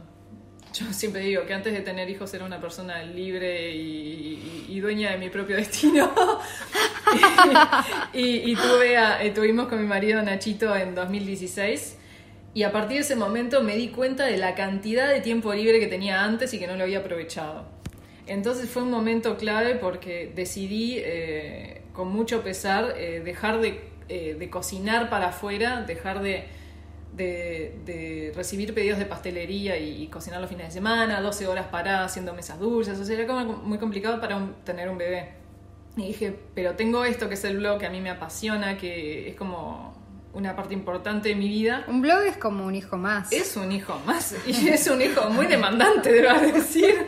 yo 0.74 0.94
siempre 0.94 1.22
digo 1.22 1.46
que 1.46 1.54
antes 1.54 1.74
de 1.74 1.82
tener 1.82 2.10
hijos 2.10 2.34
era 2.34 2.46
una 2.46 2.62
persona 2.62 3.04
libre 3.04 3.76
y, 3.76 4.80
dueña 4.80 5.12
de 5.12 5.18
mi 5.18 5.30
propio 5.30 5.58
destino. 5.58 6.10
y 8.14 8.56
tuve 8.56 8.98
a- 8.98 9.22
eh, 9.24 9.32
tuvimos 9.32 9.68
con 9.68 9.82
mi 9.82 9.88
marido 9.88 10.22
Nachito 10.22 10.74
en 10.76 10.96
2016. 10.96 11.98
Y 12.54 12.64
a 12.64 12.72
partir 12.72 12.98
de 12.98 13.02
ese 13.02 13.16
momento 13.18 13.62
me 13.62 13.76
di 13.76 13.90
cuenta 13.90 14.26
de 14.26 14.38
la 14.38 14.56
cantidad 14.56 15.10
de 15.10 15.20
tiempo 15.22 15.54
libre 15.54 15.80
que 15.80 15.88
tenía 15.88 16.24
antes 16.24 16.54
y 16.54 16.60
que 16.60 16.68
no 16.68 16.76
lo 16.78 16.84
había 16.84 17.00
aprovechado. 17.00 17.66
Entonces 18.26 18.70
fue 18.70 18.84
un 18.84 18.92
momento 18.92 19.38
clave 19.38 19.76
porque 19.76 20.32
decidí 20.34 20.96
eh, 20.98 21.82
con 21.94 22.08
mucho 22.08 22.42
pesar 22.42 22.96
eh, 22.98 23.22
dejar 23.24 23.60
de, 23.60 23.82
de 24.08 24.50
cocinar 24.50 25.10
para 25.10 25.30
afuera, 25.30 25.82
dejar 25.82 26.22
de, 26.22 26.46
de- 27.14 27.80
de 27.86 28.32
recibir 28.36 28.74
pedidos 28.74 29.00
de 29.00 29.06
pastelería 29.06 29.78
y, 29.78 30.04
y 30.04 30.08
cocinar 30.08 30.40
los 30.42 30.50
fines 30.50 30.68
de 30.68 30.72
semana, 30.74 31.22
12 31.22 31.48
horas 31.48 31.68
paradas 31.68 32.12
haciendo 32.12 32.34
mesas 32.34 32.60
dulces, 32.60 32.98
o 33.00 33.04
sea, 33.06 33.16
era 33.18 33.28
como 33.28 33.44
muy 33.58 33.78
complicado 33.78 34.20
para 34.22 34.38
un- 34.38 34.54
tener 34.64 34.90
un 34.90 34.98
bebé. 34.98 35.34
Y 35.98 36.08
dije, 36.08 36.36
pero 36.56 36.76
tengo 36.76 37.04
esto 37.04 37.28
que 37.28 37.34
es 37.34 37.44
el 37.44 37.58
blog 37.58 37.80
que 37.80 37.86
a 37.88 37.90
mí 37.90 38.00
me 38.00 38.10
apasiona, 38.10 38.78
que 38.78 39.28
es 39.30 39.36
como 39.36 39.98
una 40.32 40.56
parte 40.56 40.74
importante 40.76 41.30
de 41.30 41.36
mi 41.36 41.50
vida. 41.50 41.84
Un 41.88 42.02
blog 42.02 42.22
es 42.26 42.38
como 42.38 42.66
un 42.66 42.76
hijo 42.76 42.96
más. 42.98 43.32
Es 43.32 43.58
un 43.58 43.72
hijo 43.72 44.00
más, 44.06 44.36
y 44.48 44.70
es 44.70 44.88
un 44.88 45.02
hijo 45.02 45.30
muy 45.32 45.48
demandante, 45.48 46.12
debo 46.14 46.40
decir. 46.40 47.08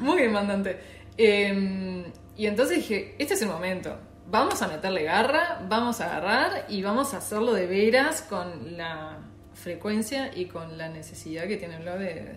Muy 0.00 0.20
demandante. 0.22 0.78
Eh, 1.16 2.04
y 2.36 2.46
entonces 2.46 2.76
dije, 2.76 3.14
este 3.18 3.34
es 3.34 3.42
el 3.42 3.48
momento. 3.48 3.96
Vamos 4.30 4.62
a 4.62 4.68
meterle 4.68 5.02
garra, 5.04 5.60
vamos 5.68 6.00
a 6.00 6.06
agarrar 6.16 6.66
y 6.68 6.82
vamos 6.82 7.14
a 7.14 7.18
hacerlo 7.18 7.52
de 7.52 7.66
veras 7.66 8.22
con 8.22 8.76
la 8.76 9.18
frecuencia 9.54 10.30
y 10.34 10.46
con 10.46 10.76
la 10.78 10.88
necesidad 10.88 11.44
que 11.46 11.56
tiene 11.56 11.76
el 11.76 11.82
blog 11.82 11.98
de 11.98 12.32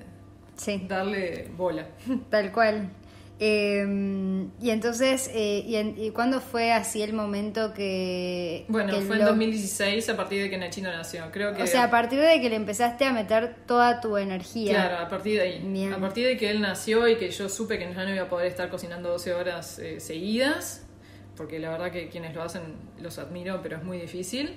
Sí, 0.58 0.86
darle 0.88 1.50
bola. 1.56 1.88
tal 2.30 2.52
cual. 2.52 2.90
Eh, 3.40 4.48
y 4.60 4.70
entonces, 4.72 5.30
eh, 5.34 5.64
¿y, 5.66 5.76
en- 5.76 5.96
y 5.98 6.10
cuándo 6.10 6.42
fue 6.42 6.72
así 6.74 7.04
el 7.04 7.14
momento 7.14 7.72
que... 7.74 8.66
Bueno, 8.68 8.92
que 8.94 9.02
fue 9.02 9.18
en 9.18 9.22
blog- 9.22 9.28
2016 9.28 10.10
a 10.10 10.18
partir 10.18 10.42
de 10.42 10.50
que 10.50 10.58
Nachino 10.58 10.92
nació. 10.92 11.26
Creo 11.32 11.54
que 11.54 11.62
O 11.62 11.68
sea, 11.68 11.84
a 11.84 11.92
partir 11.92 12.20
de 12.20 12.42
que 12.42 12.50
le 12.50 12.56
empezaste 12.56 13.06
a 13.06 13.14
meter 13.14 13.56
toda 13.68 14.02
tu 14.02 14.18
energía. 14.18 14.72
Claro, 14.74 15.06
a 15.06 15.08
partir 15.08 15.36
de 15.38 15.42
ahí. 15.42 15.62
Bien. 15.64 15.94
A 15.94 16.00
partir 16.00 16.26
de 16.26 16.36
que 16.36 16.50
él 16.50 16.62
nació 16.62 17.08
y 17.08 17.16
que 17.18 17.30
yo 17.30 17.48
supe 17.48 17.78
que 17.78 17.94
ya 17.94 18.04
no 18.06 18.14
iba 18.14 18.24
a 18.24 18.30
poder 18.30 18.48
estar 18.48 18.70
cocinando 18.70 19.10
12 19.10 19.34
horas 19.36 19.78
eh, 19.80 20.00
seguidas, 20.00 20.87
porque 21.38 21.60
la 21.60 21.70
verdad 21.70 21.92
que 21.92 22.10
quienes 22.10 22.34
lo 22.36 22.42
hacen 22.44 22.64
los 23.00 23.18
admiro, 23.20 23.62
pero 23.62 23.78
es 23.78 23.84
muy 23.84 24.00
difícil. 24.00 24.56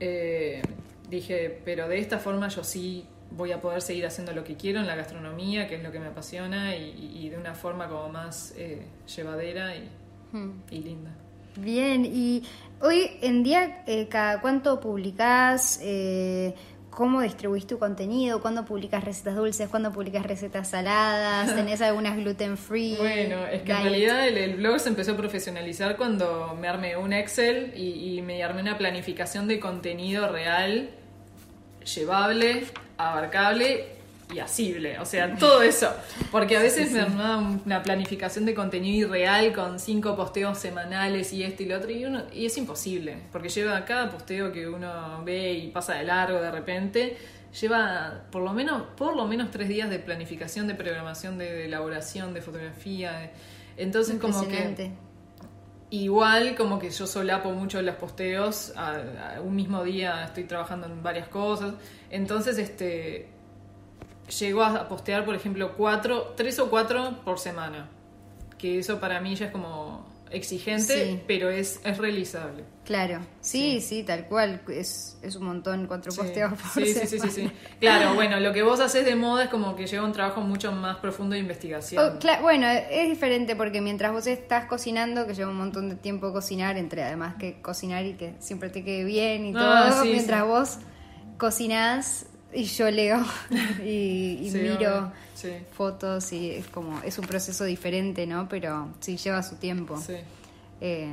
eh, 0.00 0.60
dije, 1.08 1.60
pero 1.64 1.88
de 1.88 1.98
esta 1.98 2.18
forma 2.18 2.48
yo 2.48 2.62
sí 2.64 3.04
voy 3.32 3.52
a 3.52 3.60
poder 3.60 3.82
seguir 3.82 4.06
haciendo 4.06 4.32
lo 4.32 4.44
que 4.44 4.56
quiero 4.56 4.80
en 4.80 4.86
la 4.86 4.94
gastronomía, 4.96 5.66
que 5.68 5.76
es 5.76 5.82
lo 5.82 5.90
que 5.92 5.98
me 6.00 6.06
apasiona, 6.06 6.76
y, 6.76 7.12
y 7.20 7.28
de 7.30 7.36
una 7.38 7.54
forma 7.54 7.88
como 7.88 8.08
más 8.08 8.54
eh, 8.56 8.82
llevadera 9.16 9.74
y, 9.76 9.88
Hmm. 10.32 10.62
y 10.70 10.78
linda. 10.78 11.10
Bien, 11.56 12.04
y 12.04 12.44
hoy 12.80 13.10
en 13.20 13.42
día, 13.42 13.82
eh, 13.88 14.06
¿cada 14.08 14.40
cuánto 14.40 14.78
publicás? 14.78 15.80
¿Cómo 16.90 17.22
distribuís 17.22 17.66
tu 17.66 17.78
contenido? 17.78 18.40
¿Cuándo 18.40 18.64
publicas 18.64 19.04
recetas 19.04 19.36
dulces? 19.36 19.68
¿Cuándo 19.68 19.92
publicas 19.92 20.26
recetas 20.26 20.70
saladas? 20.70 21.54
¿Tenés 21.56 21.80
algunas 21.80 22.16
gluten 22.16 22.56
free? 22.56 22.96
Bueno, 22.96 23.46
es 23.46 23.62
que 23.62 23.72
en 23.72 23.82
realidad 23.82 24.26
el, 24.26 24.36
el 24.36 24.56
blog 24.56 24.80
se 24.80 24.88
empezó 24.88 25.12
a 25.12 25.16
profesionalizar 25.16 25.96
cuando 25.96 26.56
me 26.60 26.68
armé 26.68 26.96
un 26.96 27.12
Excel 27.12 27.72
y, 27.76 28.18
y 28.18 28.22
me 28.22 28.42
armé 28.42 28.60
una 28.62 28.76
planificación 28.76 29.46
de 29.46 29.60
contenido 29.60 30.30
real, 30.30 30.90
llevable, 31.84 32.64
abarcable 32.98 33.99
y 34.32 34.38
asible. 34.38 34.98
O 34.98 35.04
sea, 35.04 35.34
todo 35.36 35.62
eso. 35.62 35.92
Porque 36.30 36.56
a 36.56 36.60
veces 36.60 36.92
me 36.92 37.00
armaba 37.00 37.38
una 37.64 37.82
planificación 37.82 38.44
de 38.46 38.54
contenido 38.54 39.08
irreal 39.08 39.52
con 39.52 39.78
cinco 39.80 40.16
posteos 40.16 40.58
semanales 40.58 41.32
y 41.32 41.42
esto 41.42 41.62
y 41.62 41.66
lo 41.66 41.76
otro. 41.78 41.90
Y, 41.90 42.04
uno- 42.04 42.24
y 42.32 42.46
es 42.46 42.56
imposible. 42.58 43.18
Porque 43.32 43.48
lleva 43.48 43.84
cada 43.84 44.10
posteo 44.10 44.52
que 44.52 44.68
uno 44.68 45.22
ve 45.24 45.52
y 45.54 45.68
pasa 45.70 45.94
de 45.94 46.04
largo 46.04 46.40
de 46.40 46.50
repente. 46.50 47.16
Lleva 47.60 48.22
por 48.30 48.42
lo 48.42 48.52
menos, 48.52 48.82
por 48.96 49.16
lo 49.16 49.26
menos 49.26 49.50
tres 49.50 49.68
días 49.68 49.90
de 49.90 49.98
planificación, 49.98 50.68
de 50.68 50.74
programación, 50.74 51.36
de, 51.36 51.52
de 51.52 51.64
elaboración, 51.64 52.32
de 52.34 52.42
fotografía. 52.42 53.12
de- 53.12 53.30
Entonces 53.76 54.16
como 54.20 54.34
que. 54.48 54.56
Igual 55.92 56.54
como 56.54 56.78
que 56.78 56.88
yo 56.90 57.04
solapo 57.04 57.50
mucho 57.50 57.82
los 57.82 57.96
posteos, 57.96 58.72
a, 58.76 59.34
a 59.38 59.40
un 59.40 59.56
mismo 59.56 59.82
día 59.82 60.22
estoy 60.24 60.44
trabajando 60.44 60.86
en 60.86 61.02
varias 61.02 61.26
cosas, 61.26 61.74
entonces 62.10 62.58
este 62.58 63.29
llego 64.30 64.62
a 64.62 64.88
postear 64.88 65.24
por 65.24 65.34
ejemplo 65.34 65.74
cuatro, 65.76 66.34
tres 66.36 66.58
o 66.58 66.70
cuatro 66.70 67.20
por 67.24 67.38
semana, 67.38 67.88
que 68.58 68.78
eso 68.78 68.98
para 69.00 69.20
mí 69.20 69.34
ya 69.34 69.46
es 69.46 69.52
como 69.52 70.08
exigente, 70.30 71.06
Sí. 71.06 71.20
pero 71.26 71.50
es, 71.50 71.80
es 71.84 71.98
realizable. 71.98 72.62
Claro, 72.84 73.18
sí, 73.40 73.80
sí, 73.80 74.04
tal 74.04 74.26
cual. 74.26 74.60
Es, 74.68 75.18
es 75.22 75.34
un 75.34 75.44
montón, 75.44 75.86
cuatro 75.88 76.12
Sí. 76.12 76.18
posteos 76.20 76.52
por 76.52 76.70
sí, 76.84 76.92
sí, 76.94 77.00
sí, 77.00 77.18
sí, 77.18 77.30
semana. 77.30 77.32
sí. 77.32 77.50
Claro, 77.80 78.14
bueno, 78.14 78.38
lo 78.38 78.52
que 78.52 78.62
vos 78.62 78.78
haces 78.78 79.04
de 79.04 79.16
moda 79.16 79.44
es 79.44 79.50
como 79.50 79.74
que 79.74 79.88
lleva 79.88 80.04
un 80.04 80.12
trabajo 80.12 80.40
mucho 80.40 80.70
más 80.70 80.98
profundo 80.98 81.34
de 81.34 81.40
investigación. 81.40 82.16
Oh, 82.22 82.42
bueno, 82.42 82.68
es 82.68 83.08
diferente 83.08 83.56
porque 83.56 83.80
mientras 83.80 84.12
vos 84.12 84.28
estás 84.28 84.66
cocinando, 84.66 85.26
que 85.26 85.34
lleva 85.34 85.50
un 85.50 85.56
montón 85.56 85.88
de 85.88 85.96
tiempo 85.96 86.32
cocinar, 86.32 86.76
entre 86.78 87.02
además 87.02 87.34
que 87.36 87.60
cocinar 87.60 88.04
y 88.06 88.12
que 88.14 88.34
siempre 88.38 88.70
te 88.70 88.84
quede 88.84 89.02
bien 89.02 89.46
y 89.46 89.52
Ah, 89.56 89.90
todo, 89.92 90.04
mientras 90.04 90.46
vos 90.46 90.78
cocinás 91.38 92.26
y 92.52 92.64
yo 92.64 92.90
leo 92.90 93.24
y, 93.84 94.38
y 94.42 94.50
Sí, 94.50 94.58
miro. 94.58 95.12
Sí, 95.34 95.52
fotos 95.72 96.32
y 96.32 96.50
es 96.50 96.66
como, 96.68 97.00
es 97.02 97.18
un 97.18 97.26
proceso 97.26 97.64
diferente, 97.64 98.26
¿no? 98.26 98.48
Pero 98.48 98.88
sí 99.00 99.16
lleva 99.16 99.42
su 99.42 99.56
tiempo. 99.56 99.96
sí. 99.96 100.16
Eh, 100.82 101.12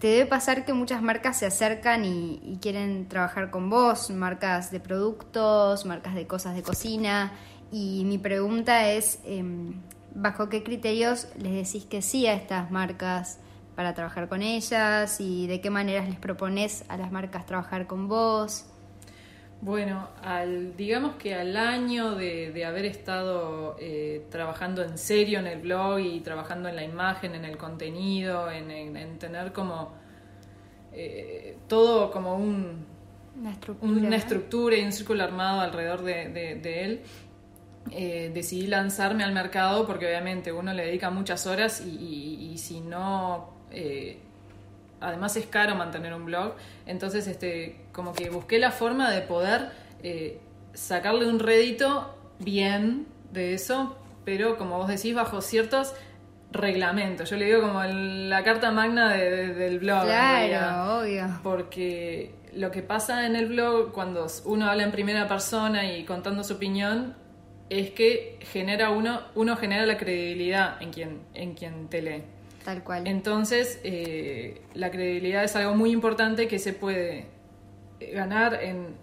te 0.00 0.08
debe 0.08 0.26
pasar 0.26 0.64
que 0.66 0.74
muchas 0.74 1.00
marcas 1.00 1.38
se 1.38 1.46
acercan 1.46 2.04
y, 2.04 2.40
y 2.44 2.58
quieren 2.60 3.08
trabajar 3.08 3.50
con 3.50 3.70
vos, 3.70 4.10
marcas 4.10 4.70
de 4.70 4.80
productos, 4.80 5.86
marcas 5.86 6.14
de 6.14 6.26
cosas 6.26 6.54
de 6.56 6.62
cocina. 6.62 7.32
Y 7.72 8.04
mi 8.04 8.18
pregunta 8.18 8.90
es, 8.90 9.20
em, 9.24 9.80
¿bajo 10.14 10.48
qué 10.50 10.62
criterios 10.62 11.28
les 11.38 11.52
decís 11.52 11.86
que 11.86 12.02
sí 12.02 12.26
a 12.26 12.34
estas 12.34 12.70
marcas 12.70 13.38
para 13.76 13.94
trabajar 13.94 14.28
con 14.28 14.42
ellas? 14.42 15.20
¿Y 15.20 15.46
de 15.46 15.60
qué 15.60 15.70
maneras 15.70 16.06
les 16.08 16.18
propones 16.18 16.84
a 16.88 16.96
las 16.98 17.10
marcas 17.10 17.46
trabajar 17.46 17.86
con 17.86 18.06
vos? 18.08 18.66
Bueno, 19.60 20.08
al, 20.22 20.76
digamos 20.76 21.16
que 21.16 21.34
al 21.34 21.56
año 21.56 22.14
de, 22.16 22.52
de 22.52 22.64
haber 22.66 22.84
estado 22.84 23.76
eh, 23.80 24.26
trabajando 24.30 24.82
en 24.82 24.98
serio 24.98 25.38
en 25.38 25.46
el 25.46 25.60
blog 25.62 26.00
y 26.00 26.20
trabajando 26.20 26.68
en 26.68 26.76
la 26.76 26.84
imagen, 26.84 27.34
en 27.34 27.46
el 27.46 27.56
contenido, 27.56 28.50
en, 28.50 28.70
en- 28.70 28.96
en 28.96 29.18
tener 29.18 29.52
como 29.52 29.94
eh, 30.92 31.56
todo 31.68 32.10
como 32.10 32.36
un, 32.36 32.86
Una 33.36 33.52
estructura. 33.52 34.08
una 34.08 34.16
¿no? 34.16 34.16
estructura 34.16 34.76
y 34.76 34.84
un 34.84 34.92
círculo 34.92 35.24
armado 35.24 35.60
alrededor 35.60 36.02
de, 36.02 36.28
de- 36.28 36.54
de 36.56 36.84
él, 36.84 37.00
eh, 37.90 38.30
decidí 38.34 38.66
lanzarme 38.66 39.24
al 39.24 39.32
mercado 39.32 39.86
porque 39.86 40.06
obviamente 40.06 40.52
uno 40.52 40.72
le 40.74 40.86
dedica 40.86 41.10
muchas 41.10 41.46
horas 41.46 41.82
y, 41.86 41.90
y- 41.90 42.52
y 42.54 42.58
si 42.58 42.80
no... 42.80 43.50
eh, 43.70 44.18
además 45.04 45.36
es 45.36 45.46
caro 45.46 45.74
mantener 45.74 46.12
un 46.14 46.24
blog, 46.24 46.54
entonces 46.86 47.26
este, 47.26 47.80
como 47.92 48.12
que 48.12 48.30
busqué 48.30 48.58
la 48.58 48.70
forma 48.70 49.10
de 49.10 49.20
poder 49.22 49.70
eh, 50.02 50.40
sacarle 50.72 51.26
un 51.28 51.38
rédito 51.38 52.14
bien 52.38 53.06
de 53.32 53.54
eso, 53.54 53.96
pero 54.24 54.56
como 54.58 54.78
vos 54.78 54.88
decís, 54.88 55.14
bajo 55.14 55.40
ciertos 55.40 55.94
reglamentos. 56.52 57.30
Yo 57.30 57.36
le 57.36 57.46
digo 57.46 57.62
como 57.62 57.82
el- 57.82 58.30
la 58.30 58.42
carta 58.44 58.70
magna 58.70 59.12
de- 59.12 59.30
de- 59.30 59.54
del 59.54 59.78
blog. 59.80 60.04
Claro, 60.04 61.00
obvio. 61.00 61.26
Porque 61.42 62.34
lo 62.52 62.70
que 62.70 62.82
pasa 62.82 63.26
en 63.26 63.34
el 63.36 63.46
blog, 63.46 63.92
cuando 63.92 64.26
uno 64.44 64.66
habla 64.70 64.84
en 64.84 64.92
primera 64.92 65.26
persona 65.26 65.90
y 65.92 66.04
contando 66.04 66.44
su 66.44 66.54
opinión, 66.54 67.14
es 67.70 67.90
que 67.90 68.38
genera 68.52 68.90
uno, 68.90 69.20
uno 69.34 69.56
genera 69.56 69.84
la 69.86 69.96
credibilidad 69.96 70.80
en 70.80 70.92
quien, 70.92 71.20
en 71.34 71.54
quien 71.54 71.88
te 71.88 72.02
lee. 72.02 72.22
Tal 72.64 72.82
cual. 72.82 73.06
Entonces, 73.06 73.78
eh, 73.84 74.62
la 74.74 74.90
credibilidad 74.90 75.44
es 75.44 75.54
algo 75.54 75.74
muy 75.74 75.90
importante 75.92 76.48
que 76.48 76.58
se 76.58 76.72
puede 76.72 77.26
eh, 78.00 78.12
ganar 78.14 78.54
en 78.62 78.96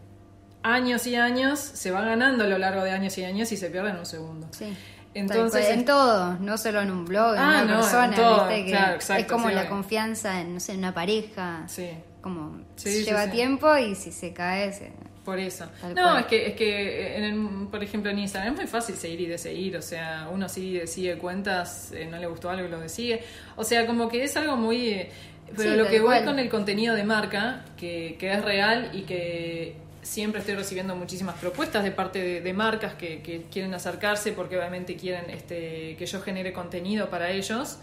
años 0.63 1.05
y 1.07 1.15
años, 1.15 1.59
se 1.59 1.91
va 1.91 2.01
ganando 2.01 2.43
a 2.43 2.47
lo 2.47 2.57
largo 2.57 2.83
de 2.83 2.91
años 2.91 3.17
y 3.17 3.23
años 3.23 3.51
y 3.51 3.57
se 3.57 3.69
pierde 3.69 3.91
en 3.91 3.97
un 3.97 4.05
segundo. 4.05 4.47
Sí. 4.51 4.75
Entonces, 5.13 5.67
en 5.69 5.83
todo, 5.85 6.35
no 6.39 6.57
solo 6.57 6.81
en 6.81 6.89
un 6.89 7.03
blog, 7.05 7.33
en 7.35 7.39
Ah, 7.39 7.61
una 7.63 7.63
no, 7.65 7.73
en 7.75 7.79
persona, 7.81 8.15
todo, 8.15 8.47
¿viste? 8.47 8.65
Que 8.65 8.71
claro, 8.71 8.95
exacto, 8.95 9.21
es 9.21 9.27
como 9.31 9.49
sí, 9.49 9.55
la 9.55 9.67
confianza 9.69 10.39
en, 10.41 10.53
no 10.53 10.59
sé, 10.59 10.71
en 10.73 10.79
una 10.79 10.93
pareja. 10.93 11.63
Sí. 11.67 11.89
Como 12.21 12.61
Sí, 12.77 13.03
lleva 13.03 13.27
tiempo 13.29 13.75
y 13.77 13.95
si 13.95 14.11
se 14.11 14.31
cae, 14.31 14.71
se- 14.71 14.91
Por 15.25 15.37
eso. 15.39 15.65
Tal 15.81 15.93
no, 15.93 16.01
cual. 16.01 16.19
es 16.21 16.25
que, 16.25 16.47
es 16.47 16.53
que 16.55 17.17
en 17.17 17.23
el- 17.23 17.67
por 17.67 17.83
ejemplo, 17.83 18.09
en 18.09 18.19
Instagram 18.19 18.53
es 18.53 18.59
muy 18.61 18.67
fácil 18.67 18.95
seguir 18.95 19.21
y 19.21 19.25
deseguir. 19.27 19.77
O 19.77 19.81
sea, 19.81 20.27
uno 20.31 20.49
sigue, 20.49 20.87
sigue 20.87 21.17
cuentas, 21.17 21.91
eh, 21.91 22.07
no 22.09 22.17
le 22.17 22.25
gustó 22.27 22.49
algo 22.49 22.65
y 22.67 22.69
lo 22.71 22.79
desigue. 22.79 23.21
O 23.55 23.63
sea, 23.63 23.85
como 23.85 24.09
que 24.09 24.23
es 24.23 24.35
algo 24.37 24.55
muy. 24.57 24.89
eh, 24.89 25.09
Pero 25.55 25.71
Sí, 25.71 25.77
lo 25.77 25.87
que 25.87 25.99
voy 25.99 26.09
cual. 26.15 26.25
con 26.25 26.39
el 26.39 26.49
contenido 26.49 26.95
de 26.95 27.03
marca, 27.03 27.65
que, 27.77 28.15
que 28.19 28.31
es 28.31 28.43
real 28.43 28.89
y 28.93 29.01
que 29.01 29.75
siempre 30.01 30.39
estoy 30.39 30.55
recibiendo 30.55 30.95
muchísimas 30.95 31.35
propuestas 31.37 31.83
de 31.83 31.91
parte 31.91 32.17
de, 32.19 32.41
de 32.41 32.53
marcas 32.53 32.95
que, 32.95 33.21
que 33.21 33.43
quieren 33.51 33.73
acercarse 33.75 34.31
porque 34.31 34.57
obviamente 34.57 34.95
quieren 34.95 35.29
este, 35.29 35.95
que 35.97 36.05
yo 36.07 36.19
genere 36.21 36.51
contenido 36.53 37.09
para 37.11 37.29
ellos. 37.29 37.77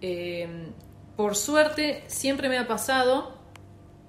Eh, 0.00 0.46
por 1.16 1.34
suerte, 1.34 2.04
siempre 2.06 2.48
me 2.48 2.58
ha 2.58 2.68
pasado 2.68 3.37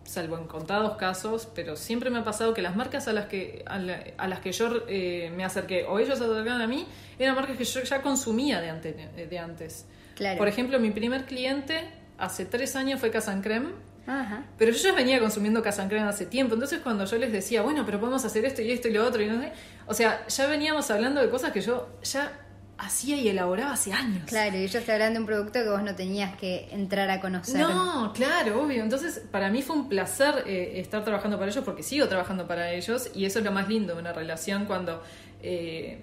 salvo 0.09 0.37
en 0.37 0.45
contados 0.47 0.97
casos, 0.97 1.47
pero 1.53 1.75
siempre 1.75 2.09
me 2.09 2.17
ha 2.19 2.23
pasado 2.23 2.53
que 2.53 2.61
las 2.63 2.75
marcas 2.75 3.07
a 3.07 3.13
las 3.13 3.25
que, 3.27 3.63
a, 3.67 3.77
la- 3.77 4.03
a 4.17 4.27
las 4.27 4.39
que 4.39 4.51
yo 4.51 4.69
eh, 4.87 5.31
me 5.35 5.45
acerqué 5.45 5.85
o 5.85 5.99
ellos 5.99 6.17
se 6.17 6.23
acercaron 6.23 6.61
a 6.61 6.67
mí 6.67 6.85
eran 7.19 7.35
marcas 7.35 7.57
que 7.57 7.63
yo 7.65 7.81
ya 7.83 8.01
consumía 8.01 8.59
de, 8.59 8.69
ante- 8.69 8.93
de 9.29 9.39
antes. 9.39 9.85
Claro. 10.15 10.37
Por 10.37 10.47
ejemplo, 10.47 10.79
mi 10.79 10.89
primer 10.91 11.25
cliente 11.25 11.87
hace 12.17 12.45
tres 12.45 12.75
años 12.75 12.99
fue 12.99 13.11
Casan 13.11 13.41
Creme, 13.41 13.69
Ajá. 14.07 14.43
pero 14.57 14.71
yo 14.71 14.77
ya 14.79 14.93
venía 14.93 15.19
consumiendo 15.19 15.61
Casan 15.61 15.87
Creme 15.89 16.07
hace 16.07 16.25
tiempo. 16.25 16.55
Entonces, 16.55 16.79
cuando 16.81 17.05
yo 17.05 17.17
les 17.17 17.31
decía, 17.31 17.61
bueno, 17.61 17.85
pero 17.85 17.99
podemos 17.99 18.25
hacer 18.25 18.43
esto 18.45 18.61
y 18.63 18.71
esto 18.71 18.87
y 18.87 18.93
lo 18.93 19.05
otro, 19.05 19.21
y 19.21 19.27
no 19.27 19.39
sé, 19.39 19.51
o 19.85 19.93
sea, 19.93 20.25
ya 20.27 20.47
veníamos 20.47 20.89
hablando 20.91 21.21
de 21.21 21.29
cosas 21.29 21.51
que 21.51 21.61
yo 21.61 21.87
ya 22.03 22.31
hacía 22.79 23.17
y 23.17 23.27
elaboraba 23.27 23.73
hace 23.73 23.93
años. 23.93 24.23
Claro, 24.25 24.57
y 24.57 24.61
ellos 24.63 24.83
te 24.83 24.91
hablan 24.91 25.13
de 25.13 25.19
un 25.19 25.25
producto 25.25 25.61
que 25.63 25.69
vos 25.69 25.83
no 25.83 25.95
tenías 25.95 26.35
que 26.37 26.67
entrar 26.71 27.09
a 27.09 27.19
conocer. 27.21 27.59
No, 27.59 28.11
claro, 28.15 28.61
obvio. 28.63 28.81
Entonces, 28.81 29.21
para 29.31 29.49
mí 29.49 29.61
fue 29.61 29.75
un 29.75 29.89
placer 29.89 30.43
eh, 30.47 30.79
estar 30.79 31.03
trabajando 31.03 31.37
para 31.37 31.51
ellos 31.51 31.63
porque 31.63 31.83
sigo 31.83 32.07
trabajando 32.07 32.47
para 32.47 32.71
ellos 32.71 33.11
y 33.13 33.25
eso 33.25 33.39
es 33.39 33.45
lo 33.45 33.51
más 33.51 33.67
lindo 33.69 33.93
de 33.93 33.99
una 33.99 34.13
relación 34.13 34.65
cuando 34.65 35.03
eh, 35.41 36.01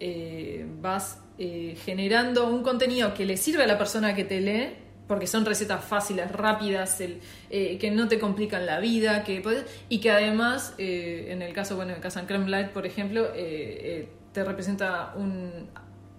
eh, 0.00 0.66
vas 0.80 1.18
generando 1.84 2.48
un 2.48 2.62
contenido 2.62 3.14
que 3.14 3.24
le 3.24 3.36
sirve 3.36 3.62
a 3.62 3.66
la 3.66 3.78
persona 3.78 4.14
que 4.14 4.24
te 4.24 4.40
lee. 4.40 4.68
Porque 5.08 5.26
son 5.26 5.46
recetas 5.46 5.82
fáciles, 5.82 6.30
rápidas, 6.30 7.00
el, 7.00 7.20
eh, 7.48 7.78
que 7.78 7.90
no 7.90 8.08
te 8.08 8.18
complican 8.18 8.66
la 8.66 8.78
vida, 8.78 9.24
que 9.24 9.42
podés- 9.42 9.64
y 9.88 10.00
que 10.00 10.10
además, 10.10 10.74
eh, 10.76 11.28
en 11.30 11.40
el 11.40 11.54
caso 11.54 11.76
bueno 11.76 11.94
de 11.94 12.00
Casa 12.00 12.26
Creme 12.26 12.50
Light, 12.50 12.68
por 12.72 12.84
ejemplo, 12.84 13.26
eh, 13.34 14.06
te 14.34 14.44
representa 14.44 15.14
un, 15.16 15.70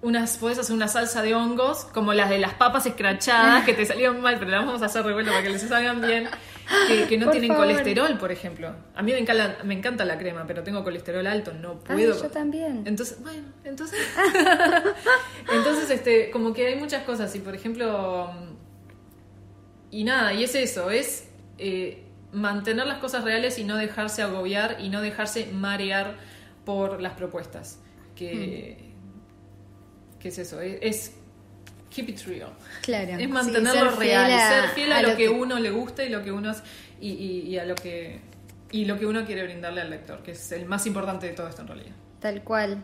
unas 0.02 0.38
puedes 0.38 0.58
hacer 0.58 0.74
una 0.76 0.88
salsa 0.88 1.22
de 1.22 1.36
hongos 1.36 1.84
como 1.94 2.14
las 2.14 2.30
de 2.30 2.40
las 2.40 2.54
papas 2.54 2.86
escrachadas 2.86 3.66
que 3.66 3.74
te 3.74 3.86
salieron 3.86 4.22
mal 4.22 4.38
pero 4.40 4.52
las 4.52 4.66
vamos 4.66 4.82
a 4.82 4.86
hacer 4.86 5.04
revuelto 5.04 5.32
para 5.32 5.44
que 5.44 5.50
les 5.50 5.62
salgan 5.62 6.00
bien 6.02 6.30
que, 6.88 7.06
que 7.08 7.18
no 7.18 7.26
Por 7.26 7.32
tienen 7.34 7.50
favor. 7.52 7.66
colesterol 7.68 8.18
por 8.18 8.32
ejemplo 8.32 8.74
a 8.96 9.02
mí 9.04 9.12
me 9.12 9.18
encanta 9.20 9.58
me 9.64 9.74
encanta 9.74 10.06
la 10.06 10.18
crema 10.18 10.46
pero 10.48 10.64
tengo 10.64 10.84
colesterol 10.86 11.28
alto 11.28 11.52
no 11.54 11.82
Ay, 11.88 11.96
puedo 12.06 12.22
yo 12.22 12.30
también. 12.30 12.84
entonces 12.86 13.22
bueno 13.22 13.44
entonces 13.66 14.00
entonces 15.54 15.90
este 15.90 16.30
como 16.32 16.54
que 16.54 16.68
hay 16.68 16.76
muchas 16.78 17.04
cosas 17.04 17.36
y 17.36 17.40
por 17.40 17.56
ejemplo 17.56 18.32
y 19.92 20.04
nada 20.04 20.34
y 20.34 20.44
es 20.44 20.56
eso 20.56 20.92
es 20.92 21.28
eh, 21.58 22.04
mantener 22.32 22.86
las 22.88 23.00
cosas 23.00 23.24
reales 23.24 23.58
y 23.60 23.64
no 23.64 23.76
dejarse 23.76 24.22
agobiar 24.22 24.78
y 24.80 24.90
no 24.90 25.02
dejarse 25.02 25.48
marear 25.52 26.16
por 26.66 27.02
las 27.02 27.14
propuestas 27.14 27.80
que 28.16 28.89
¿Qué 30.20 30.28
es 30.30 30.38
eso? 30.38 30.60
Es, 30.62 30.78
es 30.82 31.12
keep 31.90 32.10
it 32.10 32.20
real. 32.28 32.52
Claro. 32.82 33.12
Es 33.14 33.20
Sí, 33.20 33.28
mantenerlo 33.28 33.92
ser 33.92 34.00
real, 34.00 34.26
fiel 34.28 34.40
a- 34.40 34.50
ser 34.50 34.70
fiel 34.72 34.92
a, 34.92 34.98
a 34.98 35.02
lo, 35.02 35.10
lo 35.10 35.18
que, 35.18 35.24
que- 35.24 35.30
uno 35.30 35.60
le 35.60 35.72
gusta 35.72 36.04
y 36.04 36.10
lo 36.10 36.24
que 36.24 36.32
uno 36.32 36.52
y, 37.02 37.10
y- 37.12 37.42
y 37.48 37.58
a 37.58 37.66
lo 37.66 37.76
que 37.76 38.20
y 38.72 38.86
lo 38.86 39.00
que 39.00 39.08
uno 39.08 39.26
quiere 39.26 39.44
brindarle 39.46 39.82
al 39.82 39.90
lector, 39.90 40.22
que 40.22 40.32
es 40.32 40.52
el 40.52 40.66
más 40.66 40.86
importante 40.86 41.26
de 41.26 41.34
todo 41.34 41.48
esto 41.48 41.62
en 41.64 41.68
realidad. 41.70 41.92
Tal 42.20 42.44
cual. 42.44 42.84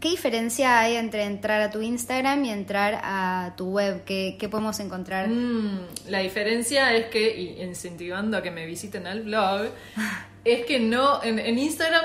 ¿qué 0.00 0.10
diferencia 0.10 0.80
hay 0.80 0.96
entre 0.96 1.24
entrar 1.24 1.62
a 1.62 1.70
tu 1.70 1.80
Instagram 1.80 2.44
y 2.44 2.50
entrar 2.50 3.00
a 3.02 3.54
tu 3.56 3.70
web? 3.70 4.04
¿Qué, 4.04 4.36
qué 4.38 4.50
podemos 4.50 4.78
encontrar? 4.80 5.28
Mm, 5.28 5.86
la 6.08 6.18
diferencia 6.18 6.94
es 6.94 7.06
que, 7.06 7.34
y 7.34 7.62
incentivando 7.62 8.36
a 8.36 8.42
que 8.42 8.50
me 8.50 8.66
visiten 8.66 9.06
al 9.06 9.22
blog, 9.22 9.70
es 10.44 10.66
que 10.66 10.80
no, 10.80 11.22
en, 11.22 11.38
en 11.38 11.58
Instagram 11.58 12.04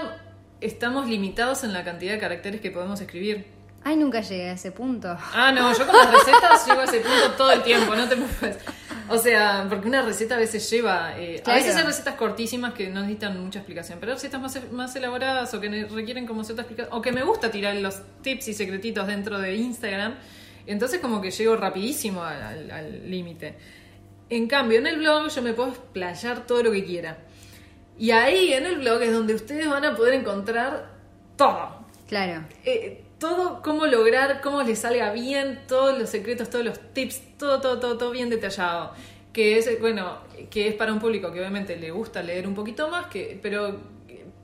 estamos 0.61 1.09
limitados 1.09 1.65
en 1.65 1.73
la 1.73 1.83
cantidad 1.83 2.13
de 2.13 2.19
caracteres 2.19 2.61
que 2.61 2.71
podemos 2.71 3.01
escribir. 3.01 3.58
Ay, 3.89 3.95
nunca 3.97 4.21
llegué 4.21 4.49
a 4.49 4.54
ese 4.54 4.71
punto. 4.71 5.17
Ah, 5.34 5.52
no, 5.52 5.75
yo 5.75 5.88
con 5.88 5.95
las 5.97 6.12
recetas 6.12 6.67
llego 6.67 6.82
a 6.82 6.84
ese 6.84 6.99
punto 6.99 7.32
todo 7.36 7.52
el 7.52 7.63
tiempo, 7.63 7.95
no 7.95 8.08
te 8.08 8.15
preocupes. 8.15 8.58
O 9.10 9.17
sea, 9.17 9.65
porque 9.67 9.88
una 9.88 10.04
receta 10.04 10.36
a 10.36 10.38
veces 10.38 10.69
lleva. 10.69 11.17
eh, 11.17 11.41
Claro. 11.43 11.60
A 11.60 11.63
veces 11.63 11.75
hay 11.75 11.84
recetas 11.84 12.13
cortísimas 12.13 12.73
que 12.75 12.88
no 12.91 12.99
necesitan 13.02 13.43
mucha 13.43 13.58
explicación, 13.60 13.97
pero 13.99 14.12
hay 14.12 14.17
recetas 14.17 14.39
más, 14.39 14.71
más 14.71 14.95
elaboradas 14.95 15.52
o 15.56 15.60
que 15.60 15.86
requieren 15.86 16.28
como 16.28 16.43
cierta 16.43 16.62
explicación. 16.62 16.95
O 16.95 17.02
que 17.02 17.12
me 17.12 17.23
gusta 17.23 17.49
tirar 17.49 17.75
los 17.78 17.99
tips 18.21 18.49
y 18.49 18.54
secretitos 18.54 19.08
dentro 19.08 19.39
de 19.39 19.56
Instagram. 19.56 20.13
Entonces, 20.67 20.99
como 20.99 21.19
que 21.21 21.32
llego 21.32 21.56
rapidísimo 21.58 22.23
al 22.23 23.10
límite. 23.10 23.56
En 24.30 24.47
cambio, 24.47 24.78
en 24.78 24.86
el 24.86 24.97
blog 24.97 25.30
yo 25.30 25.41
me 25.41 25.54
puedo 25.54 25.69
explayar 25.69 26.45
todo 26.45 26.62
lo 26.62 26.71
que 26.71 26.86
quiera. 26.86 27.17
Y 27.97 28.12
ahí 28.12 28.54
en 28.54 28.67
el 28.67 28.78
blog 28.78 29.02
es 29.02 29.12
donde 29.12 29.34
ustedes 29.34 29.67
van 29.67 29.84
a 29.86 29.95
poder 29.95 30.13
encontrar 30.13 30.91
todo 31.36 31.88
Claro. 32.08 32.43
eh, 32.63 33.04
todo, 33.19 33.62
cómo 33.62 33.86
lograr, 33.86 34.41
cómo 34.41 34.63
les 34.63 34.79
salga 34.79 35.12
bien, 35.12 35.62
todos 35.67 35.97
los 35.99 36.10
secretos, 36.10 36.49
todos 36.49 36.65
los 36.65 36.79
tips, 36.93 37.38
todo, 37.38 37.62
todo, 37.62 37.79
todo, 37.79 37.97
todo 37.97 38.12
bien 38.12 38.29
detallado. 38.29 38.93
Que 39.34 39.58
es, 39.58 39.79
bueno, 39.79 40.17
que 40.49 40.69
es 40.69 40.73
para 40.75 40.91
un 40.91 40.99
público 40.99 41.32
que 41.32 41.39
obviamente 41.39 41.75
le 41.77 41.91
gusta 41.91 42.23
leer 42.23 42.47
un 42.47 42.55
poquito 42.55 42.89
más, 42.89 43.08
que, 43.08 43.39
pero, 43.41 43.75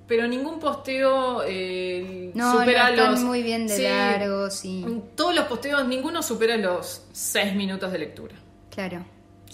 pero 0.08 0.28
ningún 0.28 0.60
posteo 0.60 1.42
eh, 1.48 2.32
No, 2.36 2.52
supera 2.60 2.84
no, 2.84 2.90
están 2.90 3.12
los. 3.14 3.22
muy 3.22 3.42
bien 3.42 3.66
de 3.66 3.76
Sí, 3.76 3.84
largos 3.84 4.64
y... 4.64 4.86
Todos 5.16 5.34
los 5.34 5.46
posteos, 5.46 5.88
ninguno 5.88 6.22
supera 6.22 6.56
los 6.58 7.02
6 7.14 7.56
minutos 7.56 7.92
de 7.92 7.98
lectura. 7.98 8.36
Claro. 8.70 9.06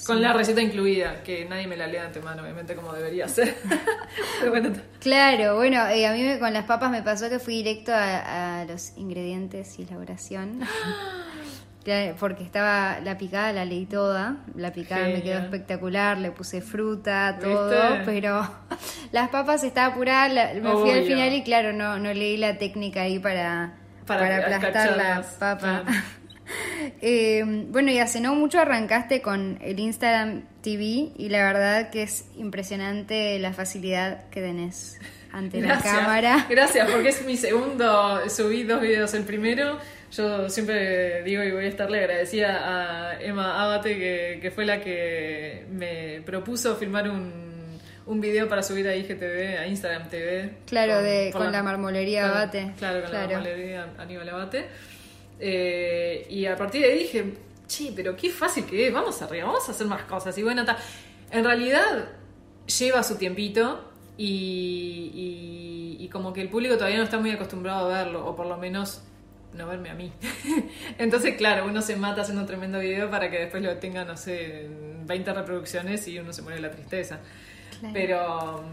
Con 0.06 0.22
la 0.22 0.34
receta 0.34 0.62
incluida, 0.62 1.22
que 1.24 1.46
nadie 1.46 1.68
me 1.68 1.78
la 1.78 1.86
lea 1.88 2.02
de 2.02 2.08
antemano, 2.08 2.42
obviamente, 2.42 2.76
como 2.76 2.92
debería 2.94 3.28
ser. 3.28 3.56
bueno, 4.50 4.72
Claro, 5.00 5.56
bueno, 5.56 5.88
eh, 5.88 6.08
a 6.08 6.14
mí 6.14 6.24
me- 6.24 6.40
con 6.40 6.52
las 6.54 6.66
papas 6.66 6.90
me 6.92 7.04
pasó 7.04 7.30
que 7.30 7.40
fui 7.40 7.56
directo 7.58 7.92
a, 7.94 8.62
a 8.62 8.66
los 8.66 8.98
ingredientes 8.98 9.78
y 9.80 9.84
elaboración. 9.84 10.62
Porque 12.20 12.44
estaba 12.44 13.00
la 13.00 13.18
picada, 13.18 13.52
la 13.54 13.66
leí 13.66 13.88
toda. 13.88 14.38
La 14.56 14.72
picada 14.72 15.08
me 15.08 15.24
quedó 15.24 15.40
espectacular, 15.40 16.16
le 16.20 16.30
puse 16.32 16.62
fruta, 16.62 17.32
¿Viste? 17.34 17.48
todo, 17.52 17.98
pero 18.06 18.48
las 19.12 19.30
papas 19.30 19.64
estaba 19.64 19.88
apurada, 19.94 20.30
la- 20.30 20.54
me 20.62 20.74
fui 20.74 20.92
al 20.92 21.04
final 21.06 21.34
y 21.34 21.42
claro, 21.44 21.74
no, 21.74 21.98
no 21.98 22.14
leí 22.14 22.38
la 22.38 22.60
técnica 22.60 23.02
ahí 23.02 23.18
para, 23.18 23.74
Para 24.06 24.22
para, 24.22 24.36
aplastar 24.38 24.62
la 24.62 24.72
cacharlas, 24.72 25.26
papa. 25.40 25.84
claro. 25.86 26.00
Eh, 27.04 27.44
bueno, 27.70 27.92
y 27.92 28.00
hace 28.00 28.20
no 28.22 28.36
mucho 28.36 28.60
arrancaste 28.60 29.22
con 29.22 29.58
el 29.62 29.80
Instagram 29.80 30.44
TV 30.62 31.10
y 31.18 31.30
la 31.30 31.44
verdad 31.44 31.90
que 31.90 32.04
es 32.04 32.26
impresionante 32.38 33.38
la 33.40 33.54
facilidad 33.54 34.30
que 34.30 34.42
tenés 34.42 35.00
ante 35.32 35.62
la 35.62 35.80
cámara. 35.80 36.46
Gracias, 36.50 36.90
porque 36.92 37.10
es 37.10 37.26
mi 37.26 37.38
segundo, 37.38 38.28
subí 38.30 38.64
dos 38.64 38.82
videos. 38.82 39.14
El 39.14 39.24
primero, 39.24 39.78
yo 40.12 40.50
siempre 40.50 41.24
digo 41.24 41.44
y 41.44 41.52
voy 41.52 41.66
a 41.66 41.70
estarle 41.70 42.00
agradecida 42.00 43.12
a 43.14 43.22
Emma 43.22 43.64
Abate, 43.64 43.98
que, 43.98 44.40
que 44.42 44.52
fue 44.52 44.66
la 44.66 44.82
que 44.82 45.66
me 45.72 46.22
propuso 46.26 46.76
filmar 46.76 47.10
un, 47.10 47.80
un 48.06 48.22
video 48.22 48.48
para 48.50 48.62
subir 48.64 48.88
a 48.88 48.96
IGTV, 48.96 49.58
a 49.60 49.68
Instagram 49.68 50.10
TV. 50.10 50.50
Claro, 50.68 51.02
de- 51.02 51.30
por 51.32 51.44
con 51.44 51.52
la 51.52 51.64
marmolería 51.64 52.22
claro, 52.24 52.36
Abate. 52.38 52.72
Claro, 52.78 53.02
con 53.02 53.10
Claro. 53.12 53.28
la 53.32 53.38
marmolería 53.40 53.88
Aníbal 53.98 54.30
Abate. 54.30 54.66
Eh, 55.44 56.28
y 56.30 56.46
a 56.46 56.56
partir 56.56 56.82
de 56.82 56.92
ahí 56.92 57.00
dije, 57.00 57.34
che, 57.68 57.92
pero 57.96 58.16
qué 58.16 58.30
fácil 58.30 58.66
que 58.66 58.88
es, 58.88 58.94
vamos 58.94 59.20
arriba, 59.24 59.48
vamos 59.48 59.68
a 59.68 59.72
hacer 59.72 59.88
más 59.88 60.04
cosas. 60.04 60.38
Y 60.38 60.44
bueno, 60.44 60.64
ta, 60.64 60.78
en 61.32 61.44
realidad 61.44 62.10
lleva 62.80 63.02
su 63.02 63.16
tiempito 63.16 63.92
y, 64.18 65.12
y, 66.00 66.04
y 66.04 66.10
como 66.10 66.32
que 66.32 66.42
el 66.42 66.50
público 66.50 66.76
todavía 66.76 66.98
no 66.98 67.04
está 67.04 67.18
muy 67.18 67.32
acostumbrado 67.32 67.88
a 67.92 68.04
verlo, 68.04 68.26
o 68.26 68.36
por 68.36 68.46
lo 68.46 68.58
menos 68.58 69.02
no 69.54 69.68
verme 69.68 69.90
a 69.90 69.96
mí. 69.96 70.14
Entonces, 71.00 71.36
claro, 71.36 71.66
uno 71.66 71.82
se 71.82 71.96
mata 71.96 72.22
haciendo 72.22 72.42
un 72.42 72.48
tremendo 72.48 72.80
video 72.80 73.10
para 73.10 73.32
que 73.32 73.40
después 73.40 73.64
lo 73.64 73.76
tenga, 73.78 74.06
no 74.06 74.16
sé, 74.16 74.70
20 75.06 75.34
reproducciones 75.34 76.08
y 76.08 76.20
uno 76.20 76.32
se 76.32 76.44
muere 76.44 76.62
de 76.62 76.68
la 76.68 76.72
tristeza. 76.72 77.20
Claro. 77.80 77.94
Pero 77.94 78.64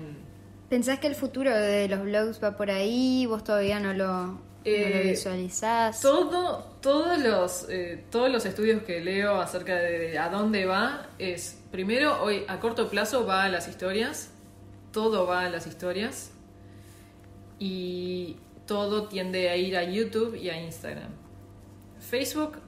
¿Pensás 0.69 0.99
que 0.99 1.07
el 1.07 1.15
futuro 1.15 1.51
de 1.57 1.89
los 1.89 2.03
blogs 2.03 2.45
va 2.45 2.57
por 2.57 2.71
ahí? 2.71 3.25
¿Vos 3.27 3.43
todavía 3.43 3.81
no 3.81 3.95
lo, 3.95 4.39
lo 4.71 4.97
Eh, 4.99 5.03
visualizás? 5.11 6.01
todo, 6.01 6.65
todos, 6.81 7.19
los, 7.19 7.67
eh, 7.69 8.05
todos 8.11 8.31
los 8.31 8.45
estudios 8.47 8.83
que 8.83 9.01
leo 9.01 9.41
acerca 9.41 9.77
de 9.77 10.19
a 10.19 10.29
dónde 10.29 10.65
va 10.67 11.09
es, 11.19 11.61
primero, 11.71 12.23
hoy 12.23 12.45
a 12.49 12.59
corto 12.61 12.89
plazo 12.89 13.27
va 13.27 13.45
a 13.45 13.49
las 13.49 13.69
historias, 13.69 14.31
todo 14.93 15.27
va 15.27 15.43
a 15.43 15.51
las 15.51 15.67
historias 15.67 16.31
y 17.59 18.37
todo 18.67 19.09
tiende 19.09 19.49
a 19.51 19.57
ir 19.57 19.77
a 19.77 19.85
YouTube 19.85 20.35
y 20.37 20.51
a 20.51 20.61
Instagram. 20.61 21.11
Facebook, 22.01 22.59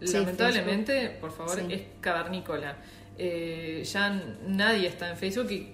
Sí, 0.00 0.12
lamentablemente, 0.12 1.08
por 1.20 1.32
favor, 1.32 1.56
Sí. 1.56 1.66
es 1.70 1.82
cavernícola. 2.02 2.76
Eh, 3.16 3.82
ya 3.90 4.10
nadie 4.46 4.88
está 4.88 5.08
en 5.10 5.16
Facebook 5.16 5.50
y 5.50 5.72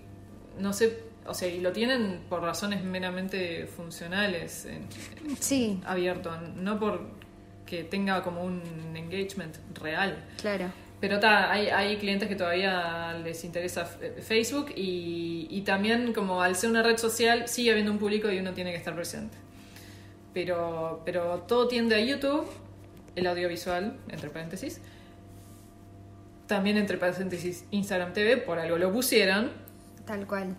no 0.60 0.72
sé, 0.72 0.96
o 1.26 1.34
sea, 1.34 1.48
y 1.48 1.60
lo 1.60 1.72
tienen 1.72 2.20
por 2.28 2.42
razones 2.42 2.82
meramente 2.84 3.66
funcionales. 3.66 4.64
en- 4.66 4.86
Sí, 5.40 5.80
abierto, 5.86 6.30
no 6.56 6.78
por 6.78 7.00
que 7.66 7.84
tenga 7.84 8.22
como 8.22 8.42
un 8.44 8.62
engagement 8.94 9.56
real. 9.80 10.24
claro. 10.40 10.70
Pero 11.00 11.18
ta, 11.18 11.50
hay, 11.50 11.66
hay 11.68 11.96
clientes 11.96 12.28
que 12.28 12.36
todavía 12.36 13.12
les 13.24 13.42
interesa 13.44 13.82
f- 13.82 14.22
Facebook 14.22 14.70
y, 14.76 15.48
y 15.50 15.62
también 15.62 16.12
como 16.12 16.42
al 16.42 16.54
ser 16.54 16.70
una 16.70 16.80
red 16.84 16.96
social 16.96 17.48
sigue 17.48 17.72
habiendo 17.72 17.90
un 17.90 17.98
público 17.98 18.30
y 18.30 18.38
uno 18.38 18.52
tiene 18.52 18.70
que 18.70 18.76
estar 18.76 18.94
presente. 18.94 19.36
Pero, 20.32 21.02
pero 21.04 21.40
todo 21.48 21.66
tiende 21.66 21.96
a 21.96 22.00
YouTube, 22.00 22.46
el 23.16 23.26
audiovisual, 23.26 23.96
entre 24.10 24.30
paréntesis. 24.30 24.80
También 26.46 26.76
entre 26.76 26.98
paréntesis 26.98 27.64
Instagram 27.70 28.12
TV, 28.12 28.36
por 28.36 28.58
algo 28.58 28.76
lo 28.78 28.92
pusieron. 28.92 29.50
Tal 30.06 30.26
cual. 30.26 30.54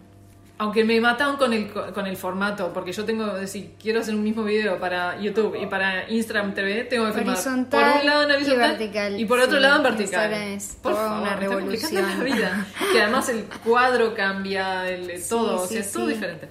Aunque 0.59 0.83
me 0.83 1.01
mataron 1.01 1.37
con 1.37 1.51
el, 1.51 1.71
con 1.71 2.05
el 2.05 2.15
formato, 2.15 2.71
porque 2.73 2.91
yo 2.91 3.03
tengo, 3.05 3.45
si 3.47 3.73
quiero 3.81 4.01
hacer 4.01 4.13
un 4.13 4.23
mismo 4.23 4.43
video 4.43 4.79
para 4.79 5.19
YouTube 5.19 5.57
y 5.59 5.65
para 5.65 6.09
Instagram 6.09 6.53
TV, 6.53 6.83
tengo 6.83 7.07
que 7.07 7.13
filmar 7.13 7.35
Horizontal 7.35 7.91
por 7.91 7.99
un 8.01 8.05
lado 8.05 8.23
en 8.23 8.29
y 8.29 8.33
horizontal 8.33 8.69
vertical, 8.77 9.19
y 9.19 9.25
por 9.25 9.39
otro 9.39 9.57
sí, 9.57 9.63
lado 9.63 9.77
en 9.77 9.83
vertical. 9.83 10.33
Es 10.33 10.77
por 10.81 10.93
favor, 10.93 11.21
una 11.21 11.33
está 11.33 11.47
complicando 11.47 12.01
la 12.01 12.07
revolución. 12.07 12.37
vida. 12.37 12.67
Que 12.91 13.01
además 13.01 13.29
el 13.29 13.43
cuadro 13.65 14.13
cambia, 14.13 14.87
el, 14.87 15.19
Sí, 15.19 15.29
todo, 15.29 15.63
o 15.63 15.67
sea, 15.67 15.79
es 15.79 15.91
todo 15.91 16.07
diferente. 16.07 16.47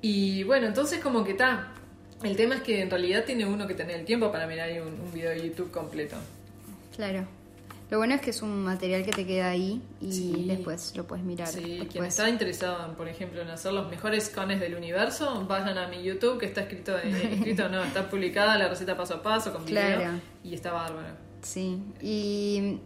Y 0.00 0.42
bueno, 0.42 0.66
entonces 0.66 0.98
como 0.98 1.24
que 1.24 1.32
está. 1.32 1.68
El 2.24 2.36
tema 2.36 2.56
es 2.56 2.62
que 2.62 2.82
en 2.82 2.90
realidad 2.90 3.24
tiene 3.24 3.46
uno 3.46 3.66
que 3.66 3.74
tener 3.74 3.96
el 3.96 4.04
tiempo 4.04 4.30
para 4.32 4.46
mirar 4.46 4.70
un, 4.82 5.00
un 5.00 5.12
video 5.12 5.30
de 5.30 5.48
YouTube 5.48 5.70
completo. 5.70 6.16
Claro. 6.94 7.26
Lo 7.92 7.98
bueno 7.98 8.14
es 8.14 8.22
que 8.22 8.30
es 8.30 8.40
un 8.40 8.64
material 8.64 9.04
que 9.04 9.10
te 9.12 9.26
queda 9.26 9.50
ahí 9.50 9.82
y 10.00 10.12
Sí. 10.12 10.44
después 10.48 10.96
lo 10.96 11.06
puedes 11.06 11.22
mirar. 11.26 11.46
Sí, 11.46 11.86
quien 11.92 12.06
está 12.06 12.26
interesado, 12.26 12.88
en, 12.88 12.94
por 12.96 13.06
ejemplo, 13.06 13.42
en 13.42 13.48
hacer 13.50 13.70
los 13.74 13.90
mejores 13.90 14.30
cones 14.30 14.60
del 14.60 14.76
universo, 14.76 15.44
vayan 15.46 15.76
a 15.76 15.88
mi 15.88 16.02
YouTube, 16.02 16.38
que 16.38 16.46
está 16.46 16.62
escrito, 16.62 16.96
eh, 16.96 17.02
escrito 17.34 17.68
no, 17.68 17.84
está 17.84 18.08
publicada 18.08 18.56
la 18.56 18.68
receta 18.68 18.96
paso 18.96 19.16
a 19.16 19.22
paso 19.22 19.52
con 19.52 19.66
video 19.66 19.82
Claro. 19.98 20.20
y 20.42 20.54
está 20.54 20.72
bárbaro. 20.72 21.14
Sí, 21.42 21.82
y, 22.00 22.78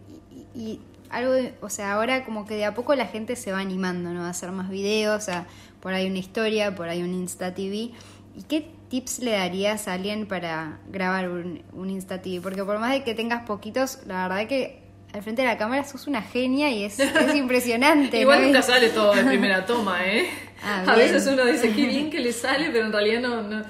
y- 0.53 0.59
y 0.59 0.79
algo, 1.09 1.31
o 1.61 1.69
sea, 1.69 1.93
ahora 1.93 2.25
como 2.25 2.45
que 2.45 2.55
de 2.55 2.65
a 2.65 2.73
poco 2.73 2.93
la 2.93 3.05
gente 3.07 3.37
se 3.37 3.53
va 3.53 3.59
animando, 3.59 4.09
¿no? 4.13 4.25
A 4.25 4.29
hacer 4.31 4.51
más 4.51 4.69
videos, 4.69 5.29
a, 5.29 5.47
por 5.79 5.93
ahí 5.93 6.09
una 6.09 6.19
historia, 6.19 6.75
por 6.75 6.89
ahí 6.89 7.01
un 7.01 7.13
Insta 7.13 7.53
TV. 7.55 7.91
¿Y 8.35 8.43
qué 8.49 8.69
tips 8.89 9.19
le 9.19 9.31
darías 9.31 9.87
a 9.87 9.93
alguien 9.93 10.27
para 10.27 10.81
grabar 10.91 11.29
un, 11.29 11.63
un 11.71 11.89
Insta 11.89 12.21
TV? 12.21 12.41
Porque 12.41 12.61
por 12.65 12.77
más 12.79 12.91
de 12.91 13.05
que 13.05 13.13
tengas 13.15 13.45
poquitos, 13.45 13.99
la 14.05 14.27
verdad 14.27 14.47
que 14.49 14.85
al 15.17 15.23
frente 15.23 15.41
de 15.41 15.47
la 15.47 15.57
cámara 15.57 15.83
sos 15.83 16.07
una 16.07 16.21
genia 16.21 16.69
y 16.71 16.83
es, 16.83 16.99
es 16.99 17.35
impresionante. 17.35 18.19
Igual 18.21 18.41
¿no? 18.41 18.47
nunca 18.47 18.61
sale 18.61 18.89
todo 18.89 19.13
de 19.13 19.23
primera 19.25 19.65
toma, 19.65 20.05
¿eh? 20.05 20.27
Ah, 20.63 20.83
a 20.87 20.95
veces 20.95 21.27
uno 21.27 21.45
dice, 21.45 21.71
qué 21.73 21.85
bien 21.85 22.09
que 22.09 22.19
le 22.19 22.31
sale, 22.33 22.69
pero 22.71 22.85
en 22.85 22.91
realidad 22.93 23.21
no... 23.21 23.41
no. 23.43 23.63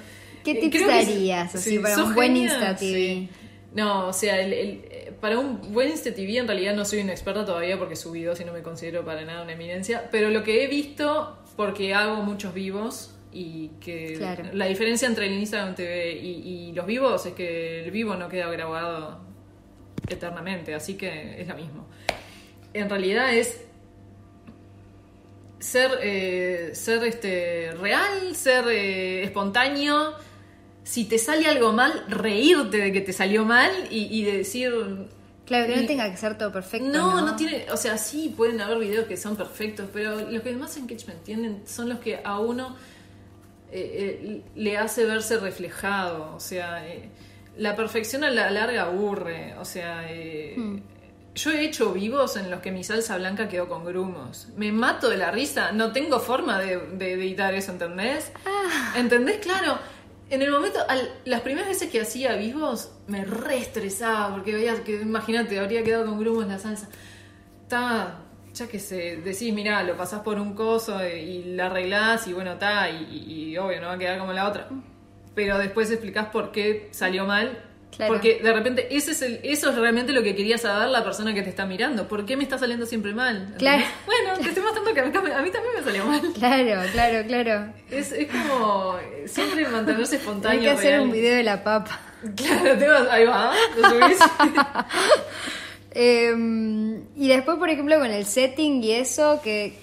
¿Qué 0.44 0.52
Eh, 0.52 0.60
tips 0.70 0.86
darías, 0.86 1.54
así, 1.54 1.78
para 1.78 2.02
un 2.04 2.14
buen 2.14 2.34
genia, 2.34 2.44
Insta 2.52 2.76
TV? 2.76 2.94
sí. 2.94 3.28
No, 3.74 4.06
o 4.08 4.12
sea, 4.14 4.40
el- 4.40 4.52
el- 4.54 4.82
para 5.20 5.38
un 5.38 5.72
buen 5.74 5.90
Insta 5.90 6.14
TV 6.14 6.38
en 6.38 6.46
realidad 6.46 6.74
no 6.74 6.84
soy 6.84 7.00
una 7.00 7.12
experta 7.12 7.44
todavía 7.44 7.78
porque 7.78 7.96
subí 7.96 8.22
dos 8.22 8.40
y 8.40 8.44
no 8.44 8.52
me 8.52 8.62
considero 8.62 9.04
para 9.04 9.24
nada 9.24 9.42
una 9.42 9.52
eminencia, 9.52 10.08
pero 10.10 10.30
lo 10.30 10.42
que 10.44 10.64
he 10.64 10.66
visto, 10.68 11.36
porque 11.56 11.92
hago 11.94 12.22
muchos 12.22 12.54
vivos 12.54 13.14
y 13.32 13.72
que 13.80 14.14
Claro. 14.16 14.44
la 14.54 14.64
diferencia 14.66 15.06
entre 15.06 15.26
el 15.26 15.34
Instagram 15.34 15.74
TV 15.74 16.12
y, 16.12 16.68
y 16.68 16.72
los 16.72 16.86
vivos 16.86 17.26
es 17.26 17.34
que 17.34 17.84
el 17.84 17.90
vivo 17.90 18.14
no 18.16 18.28
queda 18.30 18.50
grabado 18.50 19.20
eternamente, 20.08 20.74
así 20.74 20.94
que 20.94 21.40
es 21.40 21.48
lo 21.48 21.54
mismo. 21.56 21.86
En 22.72 22.88
realidad 22.90 23.32
es 23.34 23.60
ser, 25.58 25.90
eh, 26.02 26.70
ser 26.74 27.04
este, 27.04 27.72
real, 27.80 28.34
ser 28.36 28.66
eh, 28.68 29.24
espontáneo. 29.24 30.14
Si 30.84 31.04
te 31.04 31.18
sale 31.18 31.46
algo 31.46 31.72
mal, 31.72 32.04
reírte 32.08 32.78
de 32.78 32.92
que 32.92 33.00
te 33.00 33.12
salió 33.12 33.44
mal 33.44 33.70
y, 33.90 34.04
y 34.18 34.24
decir... 34.24 34.72
Claro, 35.44 35.66
que 35.66 35.76
no 35.76 35.82
y- 35.82 35.86
tenga 35.86 36.10
que 36.10 36.16
ser 36.16 36.36
todo 36.38 36.52
perfecto. 36.52 36.86
no, 36.88 37.20
No, 37.20 37.26
no, 37.26 37.36
tiene, 37.36 37.66
o 37.72 37.76
sea, 37.76 37.96
sí 37.98 38.32
pueden 38.36 38.60
haber 38.60 38.78
videos 38.78 39.06
que 39.06 39.16
son 39.16 39.34
perfectos, 39.36 39.88
pero 39.92 40.30
los 40.30 40.42
que 40.42 40.52
más 40.54 40.76
engagement 40.76 41.22
tienen 41.24 41.62
son 41.66 41.88
los 41.88 41.98
que 42.00 42.20
a 42.22 42.38
uno 42.38 42.76
eh, 43.70 44.42
le 44.54 44.78
hace 44.78 45.04
verse 45.06 45.38
reflejado, 45.38 46.34
o 46.36 46.40
sea, 46.40 46.86
la 47.58 47.76
perfección 47.76 48.24
a 48.24 48.30
la 48.30 48.50
larga 48.50 48.82
aburre, 48.84 49.54
o 49.58 49.64
sea, 49.64 50.06
eh, 50.10 50.54
Hmm. 50.56 50.78
yo 51.34 51.50
he 51.52 51.64
hecho 51.64 51.92
vivos 51.92 52.36
en 52.36 52.50
los 52.50 52.60
que 52.60 52.72
mi 52.72 52.82
salsa 52.84 53.16
blanca 53.18 53.48
quedó 53.48 53.68
con 53.68 53.84
grumos, 53.84 54.48
me 54.56 54.72
mato 54.72 55.08
de 55.10 55.16
la 55.18 55.30
risa, 55.30 55.72
no 55.72 55.92
tengo 55.92 56.18
forma 56.20 56.58
de, 56.58 56.78
de 56.78 57.12
editar 57.12 57.52
eso, 57.54 57.72
¿entendés? 57.72 58.32
Ah. 58.46 58.94
¿Entendés? 58.96 59.38
Claro. 59.38 59.78
En 60.30 60.42
el 60.42 60.50
momento, 60.50 60.78
al- 60.88 61.10
las 61.24 61.40
primeras 61.40 61.68
veces 61.70 61.90
que 61.90 62.00
hacía 62.02 62.34
vivos, 62.36 62.90
me 63.06 63.24
re 63.24 63.58
estresaba 63.58 64.30
porque 64.34 64.52
veías 64.54 64.80
que, 64.80 65.00
imagínate, 65.00 65.58
habría 65.58 65.82
quedado 65.82 66.04
con 66.06 66.18
grumos 66.20 66.46
la 66.46 66.58
salsa. 66.58 66.88
Está, 67.62 68.20
ya 68.52 68.66
que 68.66 68.78
se 68.78 69.16
decís, 69.18 69.52
mirá, 69.54 69.82
lo 69.84 69.96
pasás 69.96 70.20
por 70.20 70.38
un 70.38 70.54
coso 70.54 70.98
y, 71.06 71.12
y 71.12 71.44
la 71.54 71.66
arreglás 71.66 72.26
y 72.26 72.32
bueno, 72.34 72.52
está, 72.52 72.90
y, 72.90 73.04
y- 73.04 73.50
y 73.52 73.58
obvio, 73.58 73.80
no 73.80 73.86
va 73.88 73.94
a 73.94 73.98
quedar 73.98 74.18
como 74.18 74.32
la 74.32 74.48
otra. 74.48 74.68
Pero 75.38 75.56
después 75.56 75.88
explicás 75.88 76.26
por 76.30 76.50
qué 76.50 76.88
salió 76.90 77.24
mal. 77.24 77.62
Claro. 77.96 78.12
Porque 78.12 78.40
de 78.42 78.52
repente 78.52 78.88
ese 78.90 79.12
es 79.12 79.22
el, 79.22 79.38
eso 79.44 79.70
es 79.70 79.76
realmente 79.76 80.12
lo 80.12 80.24
que 80.24 80.34
quería 80.34 80.58
saber 80.58 80.88
la 80.88 81.04
persona 81.04 81.32
que 81.32 81.42
te 81.42 81.48
está 81.50 81.64
mirando. 81.64 82.08
¿Por 82.08 82.26
qué 82.26 82.36
me 82.36 82.42
está 82.42 82.58
saliendo 82.58 82.86
siempre 82.86 83.14
mal? 83.14 83.54
Claro. 83.56 83.84
Bueno, 84.06 84.34
te 84.42 84.48
estoy 84.48 84.64
mostrando 84.64 84.92
que 84.92 84.98
a 85.00 85.04
mí, 85.04 85.12
a 85.16 85.42
mí 85.42 85.50
también 85.52 85.74
me 85.76 85.82
salió 85.84 86.04
mal. 86.06 86.20
Claro, 86.34 86.82
claro, 86.90 87.24
claro. 87.28 87.72
Es, 87.88 88.10
es 88.10 88.26
como 88.26 88.96
siempre 89.26 89.68
mantenerse 89.68 90.16
espontáneo. 90.16 90.58
Hay 90.58 90.64
que 90.66 90.70
hacer 90.72 90.90
real. 90.90 91.02
un 91.02 91.12
video 91.12 91.36
de 91.36 91.42
la 91.44 91.62
papa. 91.62 92.00
Claro, 92.34 92.76
tengo- 92.76 93.10
ahí 93.12 93.24
va, 93.24 93.54
lo 93.76 93.90
subís. 93.90 94.18
Eh, 96.00 96.32
y 97.16 97.28
después, 97.28 97.56
por 97.58 97.70
ejemplo, 97.70 97.98
con 97.98 98.10
el 98.10 98.24
setting 98.26 98.84
y 98.84 98.92
eso, 98.92 99.40
¿qué, 99.42 99.76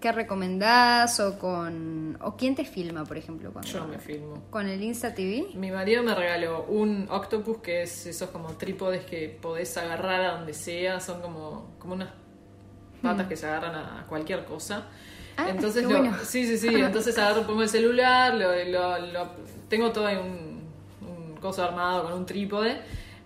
qué 0.00 0.12
recomendás? 0.12 1.18
O 1.20 1.38
con 1.38 2.16
o 2.20 2.36
quién 2.36 2.54
te 2.54 2.64
filma, 2.64 3.04
por 3.04 3.16
ejemplo? 3.16 3.52
Cuando, 3.52 3.70
Yo 3.70 3.86
me 3.86 3.98
filmo. 3.98 4.42
¿Con 4.50 4.68
el 4.68 4.82
Insta 4.82 5.14
TV? 5.14 5.48
Mi 5.54 5.70
marido 5.70 6.02
me 6.02 6.14
regaló 6.14 6.64
un 6.64 7.06
octopus 7.10 7.58
que 7.58 7.82
es 7.82 8.06
esos 8.06 8.30
como 8.30 8.48
trípodes 8.54 9.04
que 9.04 9.28
podés 9.40 9.76
agarrar 9.76 10.20
a 10.22 10.32
donde 10.38 10.54
sea, 10.54 11.00
son 11.00 11.20
como, 11.20 11.74
como 11.78 11.94
unas 11.94 12.10
patas 13.02 13.26
que 13.28 13.36
se 13.36 13.46
agarran 13.46 13.74
a 13.74 14.06
cualquier 14.08 14.44
cosa. 14.44 14.80
Mm. 14.80 14.82
Ah, 15.40 15.50
entonces 15.50 15.84
lo- 15.84 15.90
bueno. 15.90 16.16
sí, 16.24 16.44
sí, 16.46 16.58
sí, 16.58 16.68
entonces 16.74 17.16
agarro, 17.16 17.46
pongo 17.46 17.62
el 17.62 17.68
celular, 17.68 18.34
lo, 18.34 18.52
lo- 18.64 18.98
lo- 19.12 19.30
tengo 19.68 19.92
todo 19.92 20.06
ahí 20.06 20.16
un, 20.16 20.62
un 21.06 21.36
coso 21.36 21.62
armado 21.62 22.02
con 22.02 22.12
un 22.14 22.26
trípode, 22.26 22.76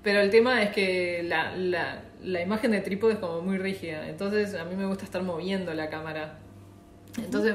pero 0.03 0.21
el 0.21 0.29
tema 0.31 0.63
es 0.63 0.75
que 0.75 1.23
la, 1.23 1.57
la, 1.57 2.03
la 2.23 2.43
imagen 2.43 2.73
de 2.73 2.83
trípode 2.83 3.15
es 3.15 3.19
como 3.19 3.41
muy 3.41 3.57
rígida, 3.57 4.07
entonces 4.11 4.55
a 4.55 4.65
mí 4.67 4.77
me 4.77 4.85
gusta 4.85 5.05
estar 5.07 5.23
moviendo 5.23 5.73
la 5.73 5.89
cámara. 5.89 6.39
Entonces, 7.19 7.55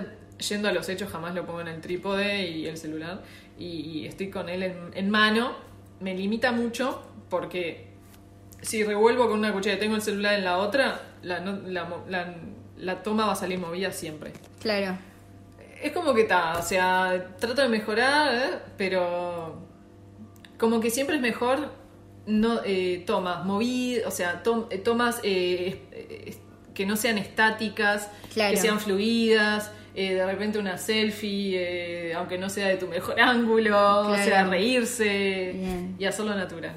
yendo 0.50 0.70
a 0.70 0.72
los 0.72 0.88
hechos, 0.90 1.10
jamás 1.12 1.34
lo 1.36 1.46
pongo 1.46 1.62
en 1.62 1.68
el 1.70 1.82
trípode 1.82 2.48
y 2.48 2.66
el 2.68 2.78
celular. 2.78 3.24
Y, 3.58 3.66
y 3.66 4.06
estoy 4.08 4.30
con 4.30 4.50
él 4.50 4.64
en, 4.64 4.78
en 4.94 5.10
mano. 5.10 5.54
Me 6.00 6.14
limita 6.16 6.52
mucho 6.52 7.02
porque 7.30 7.88
si 8.62 8.84
revuelvo 8.84 9.28
con 9.28 9.40
una 9.40 9.52
cuchara 9.54 9.76
y 9.78 9.80
tengo 9.80 9.96
el 9.96 10.02
celular 10.02 10.36
en 10.36 10.44
la 10.46 10.58
otra, 10.60 11.02
la, 11.24 11.40
no- 11.40 11.62
la, 11.68 11.88
la- 12.08 12.36
la 12.78 13.02
toma 13.02 13.26
va 13.26 13.32
a 13.32 13.36
salir 13.36 13.58
movida 13.60 13.92
siempre. 13.92 14.32
Claro. 14.62 14.98
Es 15.82 15.92
como 15.92 16.14
que 16.14 16.22
está, 16.22 16.58
o 16.58 16.62
sea, 16.62 17.36
trato 17.40 17.62
de 17.64 17.70
mejorar, 17.70 18.36
¿eh? 18.36 18.58
pero 18.78 19.60
como 20.60 20.80
que 20.80 20.90
siempre 20.92 21.16
es 21.18 21.22
mejor 21.22 21.72
no 22.28 22.60
eh, 22.66 23.04
tomas 23.08 23.46
movidas, 23.46 24.06
o 24.08 24.12
sea, 24.12 24.44
tom- 24.44 24.66
eh, 24.70 24.78
tomas 24.80 25.20
eh, 25.24 25.82
eh, 25.92 26.36
que 26.78 26.86
no 26.86 26.96
sean 26.96 27.18
estáticas, 27.18 28.08
Claro. 28.34 28.54
que 28.54 28.58
sean 28.62 28.80
fluidas. 28.80 29.72
eh, 30.00 30.14
de 30.14 30.24
repente 30.28 30.60
una 30.60 30.78
selfie, 30.78 31.56
eh, 32.10 32.14
aunque 32.14 32.38
no 32.38 32.50
sea 32.52 32.68
de 32.68 32.78
tu 32.78 32.88
mejor 32.88 33.20
ángulo, 33.34 34.02
o 34.02 34.16
sea, 34.16 34.26
Claro. 34.26 34.52
reírse 34.52 35.54
Bien. 35.56 35.96
y 35.98 36.06
hacerlo 36.06 36.36
natural. 36.36 36.76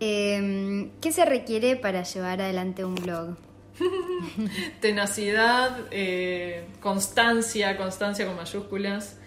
Eh, 0.00 0.88
¿Qué 1.02 1.12
se 1.12 1.26
requiere 1.26 1.76
para 1.76 2.04
llevar 2.04 2.40
adelante 2.40 2.86
un 2.86 2.94
blog? 2.94 3.36
tenacidad, 4.80 5.76
eh, 5.90 6.64
constancia, 6.80 7.76
constancia 7.76 8.24
con 8.26 8.36
mayúsculas 8.36 9.18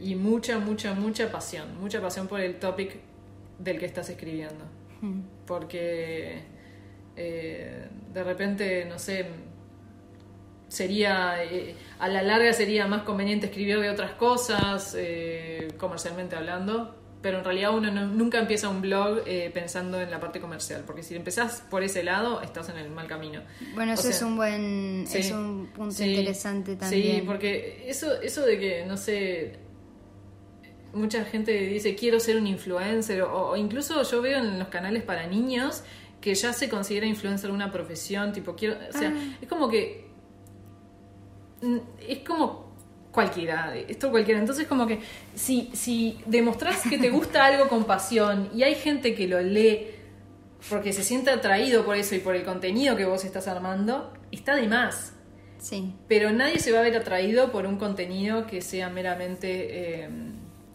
y 0.00 0.14
mucha, 0.14 0.58
mucha, 0.58 0.92
mucha 0.94 1.32
pasión, 1.32 1.80
mucha 1.80 2.00
pasión 2.02 2.28
por 2.28 2.40
el 2.40 2.56
topic 2.60 2.96
del 3.58 3.78
que 3.78 3.86
estás 3.86 4.08
escribiendo. 4.10 4.64
Porque 5.46 6.42
eh, 7.18 7.88
de 8.14 8.24
repente, 8.24 8.84
no 8.86 8.98
sé, 8.98 9.26
sería, 10.68 11.42
eh, 11.44 11.74
a 11.98 12.08
la 12.08 12.22
larga 12.22 12.52
sería 12.52 12.86
más 12.86 13.02
conveniente 13.02 13.46
escribir 13.46 13.80
de 13.80 13.90
otras 13.90 14.12
cosas, 14.12 14.94
eh, 14.98 15.68
comercialmente 15.78 16.36
hablando, 16.36 16.94
pero 17.22 17.38
en 17.38 17.44
realidad 17.44 17.74
uno 17.74 17.90
no- 17.90 18.06
nunca 18.06 18.38
empieza 18.38 18.68
un 18.68 18.80
blog 18.82 19.22
eh, 19.26 19.50
pensando 19.52 20.00
en 20.00 20.10
la 20.10 20.20
parte 20.20 20.40
comercial, 20.40 20.84
porque 20.86 21.02
si 21.02 21.16
empezás 21.16 21.64
por 21.70 21.82
ese 21.82 22.04
lado, 22.04 22.42
estás 22.42 22.68
en 22.68 22.76
el 22.78 22.90
mal 22.90 23.06
camino. 23.08 23.40
Bueno, 23.74 23.92
O 23.92 23.94
eso 23.94 24.02
sea, 24.02 24.10
es 24.12 24.22
un 24.22 24.36
buen, 24.36 25.04
sí, 25.06 25.18
es 25.18 25.30
un 25.32 25.68
punto 25.74 25.94
sí, 25.96 26.04
interesante 26.10 26.76
también. 26.76 27.20
Sí, 27.20 27.22
porque 27.26 27.84
eso, 27.88 28.20
eso 28.20 28.44
de 28.44 28.58
que, 28.58 28.84
no 28.86 28.96
sé, 28.96 29.56
mucha 30.92 31.24
gente 31.24 31.52
dice 31.52 31.94
quiero 31.94 32.20
ser 32.20 32.36
un 32.36 32.46
influencer, 32.46 33.22
o, 33.22 33.50
o 33.50 33.56
incluso 33.56 34.02
yo 34.02 34.22
veo 34.22 34.38
en 34.38 34.58
los 34.58 34.68
canales 34.68 35.02
para 35.02 35.26
niños 35.26 35.82
que 36.20 36.34
ya 36.34 36.52
se 36.52 36.68
considera 36.68 37.06
influencer 37.06 37.50
una 37.50 37.70
profesión, 37.70 38.32
tipo, 38.32 38.54
quiero, 38.56 38.76
o 38.88 38.92
sea, 38.98 39.12
Ah. 39.14 39.36
es 39.40 39.48
como 39.48 39.68
que, 39.68 40.06
mm, 41.62 41.76
es 42.08 42.18
como 42.20 42.68
cualquiera, 43.12 43.74
esto 43.76 44.10
cualquiera, 44.10 44.38
entonces 44.40 44.66
como 44.66 44.86
que 44.86 45.00
si, 45.34 45.70
si 45.74 46.18
demostrás 46.26 46.82
que 46.82 46.98
te 46.98 47.10
gusta 47.10 47.44
algo 47.46 47.68
con 47.68 47.84
pasión 47.84 48.50
y 48.54 48.62
hay 48.62 48.74
gente 48.74 49.14
que 49.14 49.26
lo 49.26 49.40
lee 49.40 49.86
porque 50.70 50.92
se 50.92 51.02
siente 51.02 51.30
atraído 51.30 51.84
por 51.84 51.96
eso 51.96 52.14
y 52.14 52.18
por 52.18 52.34
el 52.36 52.44
contenido 52.44 52.96
que 52.96 53.04
vos 53.04 53.24
estás 53.24 53.48
armando, 53.48 54.12
está 54.32 54.54
de 54.56 54.68
más. 54.68 55.14
Sí, 55.58 55.92
Pero 56.06 56.30
nadie 56.30 56.60
se 56.60 56.70
va 56.70 56.78
a 56.80 56.82
ver 56.82 56.96
atraído 56.96 57.50
por 57.50 57.66
un 57.66 57.78
contenido 57.78 58.46
que 58.46 58.60
sea 58.60 58.88
meramente 58.90 60.02
eh, 60.04 60.08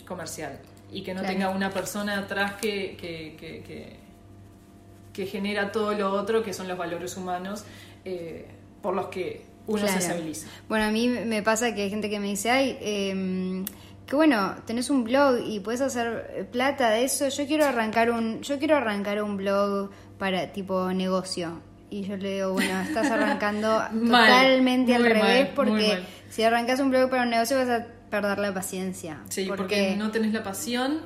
comercial 0.05 0.59
y 0.91 1.03
que 1.03 1.13
no 1.13 1.21
Claro. 1.21 1.33
tenga 1.33 1.49
una 1.51 1.69
persona 1.69 2.19
atrás 2.19 2.53
que, 2.55 2.97
que, 2.99 3.37
que, 3.39 3.61
que- 3.63 4.02
que 5.13 5.25
genera 5.27 5.71
todo 5.71 5.93
lo 5.93 6.11
otro, 6.11 6.43
que 6.43 6.53
son 6.53 6.67
los 6.67 6.77
valores 6.77 7.15
humanos 7.15 7.63
eh, 8.03 8.47
por 8.81 8.95
los 8.95 9.07
que 9.07 9.45
uno 9.67 9.81
Claro. 9.81 9.93
se 9.93 10.01
sensibiliza. 10.01 10.47
Bueno, 10.67 10.85
a 10.85 10.89
mí 10.89 11.07
me 11.07 11.41
pasa 11.41 11.73
que 11.73 11.83
hay 11.83 11.89
gente 11.89 12.09
que 12.09 12.19
me 12.19 12.27
dice, 12.27 12.49
ay, 12.49 12.77
eh, 12.81 13.63
que 14.05 14.15
bueno, 14.15 14.55
tenés 14.65 14.89
un 14.89 15.03
blog 15.03 15.37
y 15.45 15.59
puedes 15.61 15.81
hacer 15.81 16.49
plata 16.51 16.89
de 16.89 17.05
eso. 17.05 17.29
Yo 17.29 17.47
quiero 17.47 17.65
arrancar 17.65 18.11
un, 18.11 18.41
yo 18.41 18.59
quiero 18.59 18.75
arrancar 18.75 19.23
un 19.23 19.37
blog 19.37 19.91
para 20.17 20.51
tipo 20.51 20.91
negocio. 20.91 21.61
Y 21.89 22.03
yo 22.03 22.17
le 22.17 22.35
digo, 22.35 22.53
bueno, 22.53 22.81
estás 22.81 23.09
arrancando 23.11 23.81
Mal, 23.91 24.27
totalmente 24.27 24.95
al 24.95 25.03
revés 25.03 25.45
mal, 25.45 25.51
porque 25.55 25.99
si 26.29 26.43
arrancas 26.43 26.79
un 26.79 26.89
blog 26.89 27.09
para 27.09 27.23
un 27.23 27.29
negocio 27.29 27.55
vas 27.57 27.69
a 27.69 27.85
perder 28.09 28.39
la 28.39 28.53
paciencia. 28.53 29.19
Sí, 29.29 29.45
porque, 29.47 29.95
no 29.95 30.11
tenés 30.11 30.33
la 30.33 30.43
pasión 30.43 31.01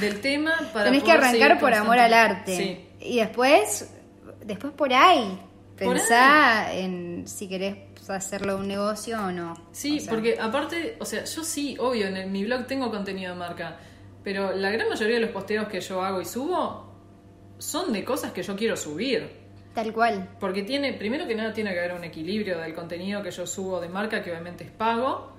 del 0.00 0.20
tema 0.20 0.52
para 0.72 0.86
tenés 0.86 1.02
que 1.02 1.12
arrancar 1.12 1.60
por 1.60 1.74
amor 1.74 1.98
al 1.98 2.14
arte. 2.14 2.56
Sí. 2.56 2.89
Y 3.00 3.18
después, 3.18 3.90
después 4.44 4.72
por 4.74 4.92
ahí, 4.92 5.38
Por 5.78 5.94
pensá 5.96 6.72
en 6.74 7.26
si 7.26 7.48
querés 7.48 7.76
hacerlo 8.08 8.56
un 8.56 8.68
negocio 8.68 9.18
o 9.24 9.30
no. 9.30 9.54
Sí, 9.72 9.98
O 9.98 10.00
sea, 10.00 10.10
porque 10.12 10.38
aparte, 10.40 10.96
o 11.00 11.04
sea, 11.04 11.24
yo 11.24 11.44
sí, 11.44 11.76
obvio, 11.78 12.06
en 12.08 12.16
el- 12.16 12.30
mi 12.30 12.44
blog 12.44 12.66
tengo 12.66 12.90
contenido 12.90 13.32
de 13.32 13.38
marca, 13.38 13.76
pero 14.24 14.52
la 14.52 14.70
gran 14.70 14.88
mayoría 14.88 15.14
de 15.16 15.20
los 15.22 15.30
posteos 15.30 15.68
que 15.68 15.80
yo 15.80 16.02
hago 16.02 16.20
y 16.20 16.24
subo 16.24 16.90
son 17.58 17.92
de 17.92 18.04
cosas 18.04 18.32
que 18.32 18.42
yo 18.42 18.56
quiero 18.56 18.76
subir. 18.76 19.38
Tal 19.74 19.92
cual. 19.92 20.28
Porque 20.40 20.62
tiene, 20.64 20.92
primero 20.94 21.26
que 21.28 21.34
nada, 21.36 21.52
tiene 21.52 21.72
que 21.72 21.78
haber 21.78 21.92
un 21.92 22.02
equilibrio 22.04 22.58
del 22.58 22.74
contenido 22.74 23.22
que 23.22 23.30
yo 23.30 23.46
subo 23.46 23.80
de 23.80 23.88
marca, 23.88 24.22
que 24.22 24.30
obviamente 24.30 24.64
es 24.64 24.70
pago, 24.70 25.32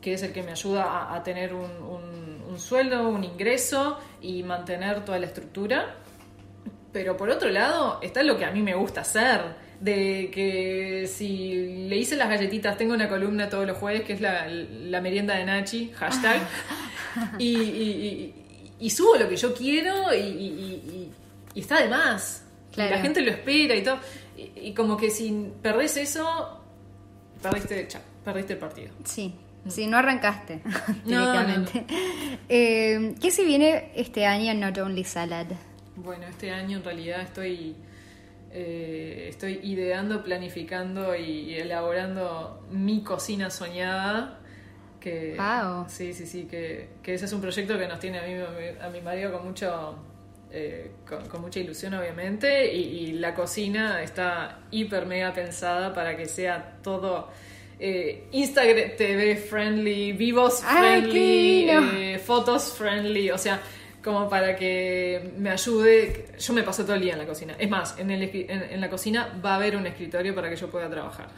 que 0.00 0.14
es 0.14 0.22
el 0.24 0.32
que 0.32 0.42
me 0.42 0.50
ayuda 0.50 0.82
a, 0.84 1.14
a 1.14 1.22
tener 1.22 1.54
un, 1.54 1.70
un- 1.70 2.42
un 2.50 2.58
sueldo, 2.58 3.08
un 3.08 3.22
ingreso 3.22 3.98
y 4.20 4.42
mantener 4.42 5.04
toda 5.04 5.18
la 5.20 5.26
estructura. 5.26 5.94
Pero 6.92 7.16
por 7.16 7.30
otro 7.30 7.48
lado, 7.50 7.98
está 8.02 8.22
lo 8.22 8.36
que 8.36 8.44
a 8.44 8.50
mí 8.50 8.62
me 8.62 8.74
gusta 8.74 9.00
hacer. 9.02 9.40
De 9.80 10.30
que 10.32 11.10
si 11.12 11.86
le 11.88 11.96
hice 11.96 12.14
las 12.16 12.28
galletitas, 12.28 12.76
tengo 12.76 12.94
una 12.94 13.08
columna 13.08 13.48
todos 13.48 13.66
los 13.66 13.76
jueves 13.78 14.02
que 14.02 14.12
es 14.12 14.20
la, 14.20 14.46
la 14.46 15.00
merienda 15.00 15.34
de 15.34 15.44
Nachi, 15.44 15.90
hashtag. 15.96 16.40
y, 17.38 17.48
y- 17.56 17.58
y- 17.58 18.34
y 18.78 18.90
subo 18.90 19.16
lo 19.16 19.28
que 19.28 19.36
yo 19.36 19.54
quiero 19.54 20.12
y, 20.14 21.08
está 21.54 21.80
de 21.82 21.88
más. 21.88 22.44
Claro. 22.72 22.90
la 22.96 23.00
gente 23.02 23.20
lo 23.20 23.30
espera 23.30 23.74
y 23.76 23.82
todo. 23.82 23.98
Y, 24.56 24.72
como 24.72 24.96
que 24.96 25.10
si 25.10 25.50
perdés 25.62 25.96
eso, 25.98 26.60
perdiste, 27.42 27.86
chao, 27.88 28.00
perdiste 28.24 28.54
el 28.54 28.58
partido. 28.58 28.90
Sí. 29.04 29.34
Sí, 29.68 29.86
no 29.86 29.96
arrancaste 29.98 30.60
No, 31.04 31.32
directamente. 31.32 31.84
Eh, 32.48 33.14
¿Qué 33.20 33.30
se 33.30 33.44
viene 33.44 33.92
este 33.94 34.26
año 34.26 34.50
en 34.50 34.58
Not 34.60 34.76
Only 34.78 35.04
Salad? 35.04 35.46
Bueno, 35.96 36.26
este 36.26 36.50
año 36.50 36.78
en 36.78 36.84
realidad 36.84 37.20
estoy, 37.20 37.76
eh, 38.50 39.26
estoy 39.28 39.60
ideando, 39.62 40.22
planificando 40.22 41.14
y 41.16 41.54
elaborando 41.54 42.66
mi 42.70 43.02
cocina 43.02 43.50
soñada. 43.50 44.38
Que, 45.00 45.36
Wow. 45.36 45.86
Sí, 45.88 46.14
sí, 46.14 46.26
sí, 46.26 46.44
que, 46.44 46.90
que 47.02 47.14
ese 47.14 47.24
es 47.24 47.32
un 47.32 47.40
proyecto 47.40 47.76
que 47.78 47.88
nos 47.88 47.98
tiene 47.98 48.18
a 48.18 48.22
mí 48.22 48.34
a 48.80 48.88
mi 48.88 49.00
marido 49.00 49.32
con 49.32 49.44
mucho 49.44 49.96
eh, 50.52 50.92
con, 51.08 51.26
con 51.28 51.40
mucha 51.40 51.58
ilusión 51.58 51.94
obviamente 51.94 52.72
y, 52.72 52.80
y 52.80 53.12
la 53.14 53.34
cocina 53.34 54.00
está 54.02 54.60
hiper 54.70 55.06
mega 55.06 55.32
pensada 55.32 55.92
para 55.92 56.16
que 56.16 56.26
sea 56.26 56.76
todo 56.82 57.30
eh, 57.84 58.28
Instagram 58.30 58.96
TV 58.96 59.36
friendly, 59.36 60.12
vivos 60.12 60.62
¡Ay, 60.64 61.02
qué 61.02 61.08
friendly, 61.08 61.70
eh, 61.70 62.18
fotos 62.24 62.74
friendly, 62.78 63.30
o 63.32 63.38
sea, 63.38 63.60
como 64.02 64.28
para 64.28 64.56
que 64.56 65.32
me 65.38 65.50
ayude. 65.50 66.26
Yo 66.38 66.52
me 66.52 66.62
paso 66.62 66.82
todo 66.84 66.94
el 66.96 67.02
día 67.02 67.12
en 67.12 67.18
la 67.20 67.26
cocina. 67.26 67.54
Es 67.58 67.70
más, 67.70 67.98
en, 67.98 68.10
el, 68.10 68.22
en, 68.22 68.50
en 68.62 68.80
la 68.80 68.90
cocina 68.90 69.40
va 69.44 69.52
a 69.52 69.56
haber 69.56 69.76
un 69.76 69.86
escritorio 69.86 70.34
para 70.34 70.50
que 70.50 70.56
yo 70.56 70.68
pueda 70.70 70.90
trabajar. 70.90 71.28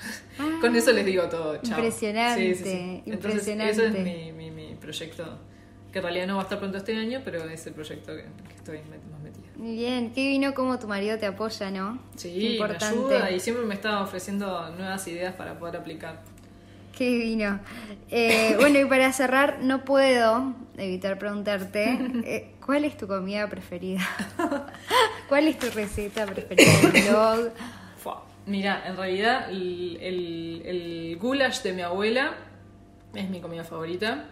Con 0.60 0.74
eso 0.74 0.92
les 0.92 1.04
digo 1.04 1.24
todo. 1.24 1.56
chao. 1.62 1.78
Impresionante, 1.78 2.54
Sí, 2.54 2.64
sí, 2.64 2.70
sí. 2.70 3.02
Entonces, 3.06 3.48
impresionante. 3.48 3.70
ese 3.72 3.86
es 3.86 4.04
mi, 4.04 4.32
mi, 4.32 4.50
mi 4.50 4.74
proyecto, 4.76 5.38
que 5.92 5.98
en 5.98 6.02
realidad 6.04 6.26
no 6.26 6.36
va 6.36 6.40
a 6.40 6.44
estar 6.44 6.58
pronto 6.58 6.78
este 6.78 6.96
año, 6.96 7.20
pero 7.24 7.44
es 7.44 7.66
el 7.66 7.74
proyecto 7.74 8.16
que, 8.16 8.22
que 8.22 8.54
estoy 8.56 8.78
más 8.78 9.20
metida. 9.22 9.44
Muy 9.56 9.74
bien, 9.76 10.12
qué 10.12 10.26
vino 10.28 10.52
como 10.54 10.78
tu 10.78 10.88
marido 10.88 11.18
te 11.18 11.26
apoya, 11.26 11.70
¿no? 11.70 12.00
Sí, 12.16 12.58
me 12.58 12.64
ayuda 12.74 13.30
y 13.30 13.40
siempre 13.40 13.64
me 13.64 13.74
está 13.74 14.02
ofreciendo 14.02 14.70
nuevas 14.70 15.06
ideas 15.06 15.34
para 15.34 15.58
poder 15.58 15.76
aplicar. 15.76 16.22
Qué 16.96 17.06
divino. 17.10 17.60
Eh, 18.10 18.54
bueno, 18.58 18.78
y 18.78 18.84
para 18.84 19.12
cerrar, 19.12 19.58
no 19.62 19.84
puedo 19.84 20.54
evitar 20.76 21.18
preguntarte, 21.18 21.98
eh, 22.24 22.54
¿cuál 22.64 22.84
es 22.84 22.96
tu 22.96 23.06
comida 23.08 23.48
preferida? 23.48 24.00
¿Cuál 25.28 25.48
es 25.48 25.58
tu 25.58 25.68
receta 25.70 26.26
preferida 26.26 26.70
del 26.92 27.02
blog? 27.02 27.50
Mira, 28.46 28.82
en 28.86 28.96
realidad 28.96 29.48
el, 29.50 29.98
el, 30.02 30.62
el 30.66 31.16
goulash 31.18 31.62
de 31.62 31.72
mi 31.72 31.80
abuela 31.82 32.34
es 33.14 33.28
mi 33.30 33.40
comida 33.40 33.64
favorita. 33.64 34.26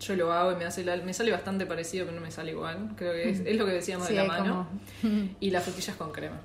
Yo 0.00 0.14
lo 0.16 0.30
hago 0.32 0.52
y 0.52 0.56
me, 0.56 0.66
hace 0.66 0.84
la- 0.84 0.96
me 0.98 1.14
sale 1.14 1.32
bastante 1.32 1.64
parecido, 1.64 2.04
pero 2.04 2.16
no 2.18 2.22
me 2.24 2.30
sale 2.30 2.50
igual. 2.50 2.90
Creo 2.96 3.12
que 3.14 3.30
es, 3.30 3.40
es 3.46 3.56
lo 3.56 3.64
que 3.64 3.72
decíamos 3.72 4.08
Sí, 4.08 4.14
de 4.14 4.20
la 4.20 4.26
mano. 4.28 4.68
Y 5.40 5.50
las 5.50 5.64
frutillas 5.64 5.96
con 5.96 6.12
crema. 6.12 6.36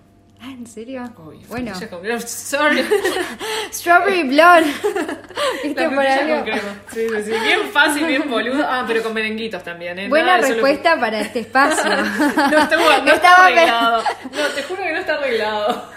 Ah, 0.41 0.52
¿en 0.52 0.65
serio? 0.65 1.04
Uy, 1.17 1.43
bueno, 1.49 1.73
con 1.89 1.99
crema. 1.99 2.21
Sorry. 2.21 2.86
Strawberry 3.73 4.23
Blonde. 4.23 4.73
¿Viste 5.63 5.82
Las 5.82 5.93
por 5.93 6.06
algo? 6.08 6.36
con 6.36 6.43
crema. 6.43 6.75
Sí, 6.93 7.08
sí, 7.10 7.23
sí. 7.25 7.32
Bien 7.32 7.60
fácil, 7.73 8.06
bien 8.06 8.30
boludo. 8.30 8.65
Ah, 8.65 8.86
pero 8.88 9.04
con 9.04 9.13
merenguitos 9.13 9.62
también, 9.63 9.99
¿eh? 9.99 10.08
Buena 10.08 10.38
Nada 10.38 10.47
respuesta 10.47 10.97
para 10.97 11.19
este 11.19 11.41
espacio. 11.41 11.84
No, 11.89 12.58
está, 12.58 12.75
no 12.78 12.91
está 12.91 13.13
Estaba 13.15 13.45
arreglado. 13.47 14.04
No, 14.32 14.47
te 14.56 14.63
juro 14.63 14.82
que 14.84 14.91
no 14.93 14.97
está 14.99 15.13
arreglado. 15.15 15.91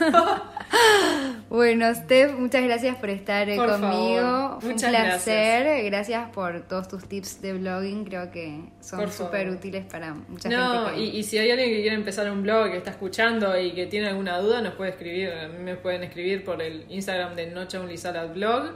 Bueno, 1.53 1.95
Steph, 1.95 2.33
muchas 2.38 2.65
gracias 2.65 2.97
por 2.97 3.11
estar 3.11 3.47
eh, 3.51 3.57
Por 3.57 3.69
conmigo. 3.73 4.23
favor. 4.23 4.61
Fue 4.61 4.69
un 4.71 4.75
Muchas 4.75 4.91
placer. 4.91 5.85
Gracias. 5.85 6.31
por 6.31 6.62
todos 6.62 6.88
tus 6.88 7.05
tips 7.07 7.43
de 7.43 7.53
blogging. 7.53 8.07
Creo 8.07 8.31
que 8.31 8.61
son 8.81 9.12
súper 9.12 9.51
útiles 9.51 9.85
para 9.85 10.15
mucha 10.15 10.49
No, 10.49 10.87
gente. 10.87 10.95
Que... 10.95 11.01
y, 11.05 11.19
y 11.19 11.23
si 11.23 11.37
hay 11.37 11.51
alguien 11.51 11.69
que 11.69 11.83
quiere 11.83 11.95
empezar 11.97 12.31
un 12.31 12.43
blog, 12.43 12.71
que 12.71 12.79
está 12.79 12.93
escuchando 12.93 13.61
y 13.61 13.73
que 13.73 13.85
tiene 13.85 14.09
alguna 14.09 14.38
duda, 14.38 14.62
nos 14.62 14.73
puede 14.77 14.93
escribir. 14.93 15.31
A 15.31 15.49
mí 15.49 15.59
me 15.59 15.77
pueden 15.77 16.03
escribir 16.05 16.43
por 16.43 16.62
el 16.62 16.87
Instagram 16.88 17.37
de 17.37 17.49
Noche 17.49 17.79
Blog, 18.35 18.71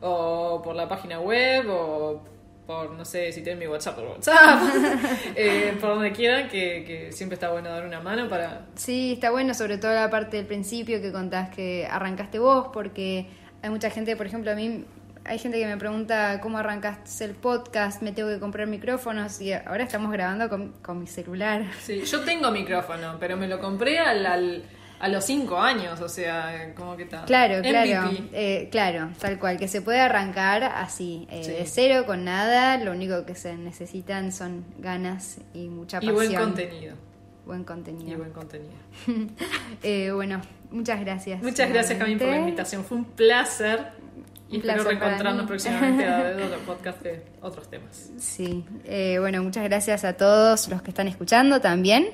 o 0.00 0.62
por 0.62 0.76
la 0.76 0.86
página 0.88 1.18
web, 1.18 1.66
o 1.68 2.22
por, 2.70 2.92
no 2.92 3.04
sé, 3.04 3.32
si 3.32 3.42
tienen 3.42 3.58
mi 3.58 3.66
WhatsApp, 3.66 3.96
por 3.96 4.04
WhatsApp, 4.04 4.62
eh, 5.34 5.76
por 5.80 5.90
donde 5.90 6.12
quieran, 6.12 6.48
que, 6.48 6.84
que 6.86 7.10
siempre 7.12 7.34
está 7.34 7.50
bueno 7.50 7.68
dar 7.68 7.84
una 7.84 8.00
mano 8.00 8.28
para... 8.28 8.66
Sí, 8.76 9.14
está 9.14 9.30
bueno, 9.32 9.54
sobre 9.54 9.76
todo 9.78 9.92
la 9.92 10.08
parte 10.08 10.36
del 10.36 10.46
principio 10.46 11.00
que 11.02 11.10
contás 11.10 11.50
que 11.50 11.86
arrancaste 11.90 12.38
vos, 12.38 12.68
porque 12.72 13.26
hay 13.62 13.70
mucha 13.70 13.90
gente, 13.90 14.14
por 14.14 14.26
ejemplo, 14.26 14.52
a 14.52 14.54
mí 14.54 14.84
hay 15.24 15.38
gente 15.38 15.58
que 15.58 15.66
me 15.66 15.76
pregunta 15.76 16.40
cómo 16.40 16.58
arrancaste 16.58 17.24
el 17.24 17.34
podcast, 17.34 18.02
me 18.02 18.12
tengo 18.12 18.28
que 18.28 18.38
comprar 18.38 18.66
micrófonos 18.68 19.40
y 19.40 19.52
ahora 19.52 19.82
estamos 19.84 20.10
grabando 20.12 20.48
con, 20.48 20.72
con 20.80 20.98
mi 21.00 21.06
celular. 21.08 21.64
Sí, 21.82 22.02
yo 22.04 22.20
tengo 22.20 22.50
micrófono, 22.52 23.16
pero 23.18 23.36
me 23.36 23.48
lo 23.48 23.58
compré 23.60 23.98
al, 23.98 24.24
al- 24.24 24.62
a 25.00 25.08
los 25.08 25.24
cinco 25.24 25.58
años, 25.58 26.00
o 26.00 26.08
sea, 26.08 26.72
como 26.76 26.96
que 26.96 27.06
tal. 27.06 27.24
Claro, 27.24 27.62
claro, 27.62 28.10
eh, 28.32 28.68
claro, 28.70 29.10
tal 29.18 29.38
cual, 29.38 29.56
que 29.58 29.66
se 29.66 29.80
puede 29.82 29.98
arrancar 30.00 30.62
así, 30.62 31.26
eh, 31.30 31.42
Sí. 31.42 31.50
de 31.52 31.66
cero, 31.66 32.04
con 32.06 32.24
nada, 32.24 32.76
lo 32.76 32.92
único 32.92 33.24
que 33.24 33.34
se 33.34 33.56
necesitan 33.56 34.30
son 34.30 34.64
ganas 34.78 35.38
y 35.54 35.68
mucha 35.68 35.96
Y 35.98 36.06
pasión. 36.06 36.14
buen 36.14 36.34
contenido. 36.34 36.94
Buen 37.46 37.62
Y 37.62 37.64
contenido. 37.64 38.18
buen 38.18 38.32
contenido. 38.32 38.72
Eh, 39.82 40.10
bueno, 40.14 40.40
muchas 40.70 41.00
gracias. 41.00 41.42
Muchas 41.42 41.70
gracias, 41.70 41.98
Camille, 41.98 42.18
por 42.18 42.28
la 42.28 42.36
invitación. 42.38 42.84
Fue 42.84 42.98
un 42.98 43.04
placer. 43.06 43.98
Y 44.50 44.56
Un 44.56 44.60
espero 44.62 44.82
placer 44.82 44.98
reencontrarnos 45.00 45.46
próximamente 45.46 46.08
a 46.08 46.34
otro 46.46 46.58
podcast 46.66 47.00
de 47.02 47.22
otros 47.40 47.70
temas. 47.70 48.10
Sí, 48.18 48.64
eh, 48.84 49.16
bueno, 49.20 49.42
muchas 49.44 49.62
gracias 49.64 50.04
a 50.04 50.12
todos 50.14 50.68
los 50.68 50.82
que 50.82 50.90
están 50.90 51.06
escuchando 51.08 51.60
también. 51.60 52.08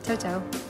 Chao, 0.07 0.17
chao. 0.17 0.66